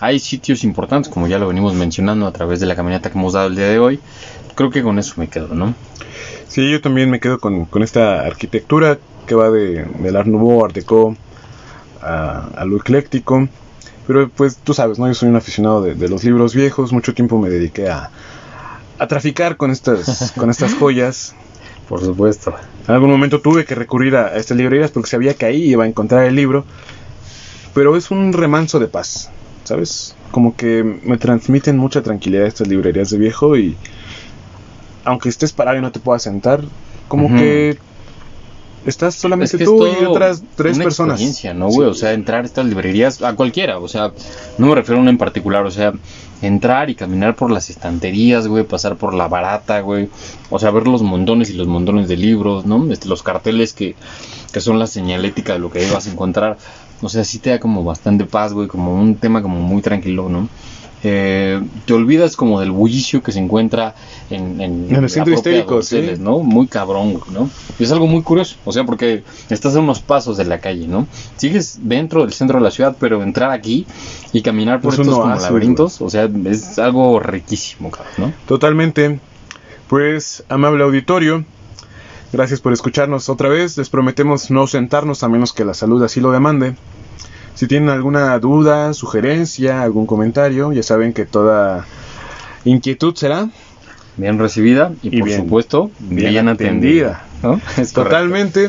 [0.00, 3.34] hay sitios importantes, como ya lo venimos mencionando a través de la caminata que hemos
[3.34, 4.00] dado el día de hoy.
[4.56, 5.74] Creo que con eso me quedo, ¿no?
[6.48, 10.64] Sí, yo también me quedo con, con esta arquitectura que va de, del Art Nouveau,
[10.64, 11.16] Art Deco,
[12.04, 13.48] a, lo ecléctico.
[14.06, 15.06] Pero pues tú sabes, ¿no?
[15.06, 18.10] Yo soy un aficionado de, los libros viejos, mucho tiempo me dediqué a,
[18.98, 21.34] a traficar con estas, con estas joyas.
[21.88, 22.54] Por supuesto.
[22.88, 25.86] En algún momento tuve que recurrir a, estas librerías porque sabía que ahí iba a
[25.86, 26.64] encontrar el libro.
[27.74, 29.30] Pero es un remanso de paz,
[29.64, 30.14] ¿sabes?
[30.30, 33.76] Como que me transmiten mucha tranquilidad estas librerías de viejo y
[35.04, 36.62] aunque estés parado y no te puedas sentar,
[37.08, 37.76] como que
[38.86, 41.14] Estás solamente tú y otras tres una personas.
[41.14, 41.88] Experiencia, ¿no, güey?
[41.88, 44.12] O sea, entrar a estas librerías, a cualquiera, o sea,
[44.58, 45.94] no me refiero a una en particular, o sea,
[46.42, 50.08] entrar y caminar por las estanterías, güey, pasar por la barata, güey,
[50.50, 52.92] o sea, ver los montones y los montones de libros, ¿no?
[52.92, 53.94] Este, los carteles que,
[54.52, 56.58] que son la señalética de lo que vas a encontrar,
[57.00, 60.28] o sea, sí te da como bastante paz, güey, como un tema como muy tranquilo,
[60.28, 60.48] ¿no?
[61.06, 63.94] Eh, te olvidas como del bullicio que se encuentra
[64.30, 65.80] en, en, el centro histórico,
[66.18, 66.38] ¿no?
[66.38, 67.50] Muy cabrón, ¿no?
[67.78, 70.86] Y es algo muy curioso, o sea, porque estás a unos pasos de la calle,
[70.86, 71.06] ¿no?
[71.36, 73.86] Sigues dentro del centro de la ciudad, pero entrar aquí
[74.32, 78.32] y caminar por estos como laberintos, o sea, es algo riquísimo, ¿no?
[78.48, 79.20] Totalmente.
[79.88, 81.44] Pues, amable auditorio,
[82.32, 83.76] gracias por escucharnos otra vez.
[83.76, 86.76] Les prometemos no sentarnos a menos que la salud así lo demande.
[87.54, 91.86] Si tienen alguna duda, sugerencia, algún comentario, ya saben que toda
[92.64, 93.48] inquietud será
[94.16, 97.26] bien recibida y, por supuesto bien, atendida.
[97.94, 98.68] Totalmente.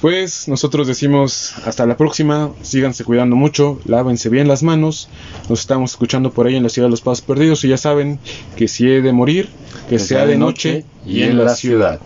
[0.00, 5.08] Pues nosotros decimos hasta la próxima, síganse cuidando mucho, lávense bien las manos,
[5.48, 8.18] nos estamos escuchando por ahí en la ciudad de los Pasos Perdidos y ya saben
[8.54, 9.48] que si he de morir,
[9.88, 12.00] que, sea, de noche y en la ciudad.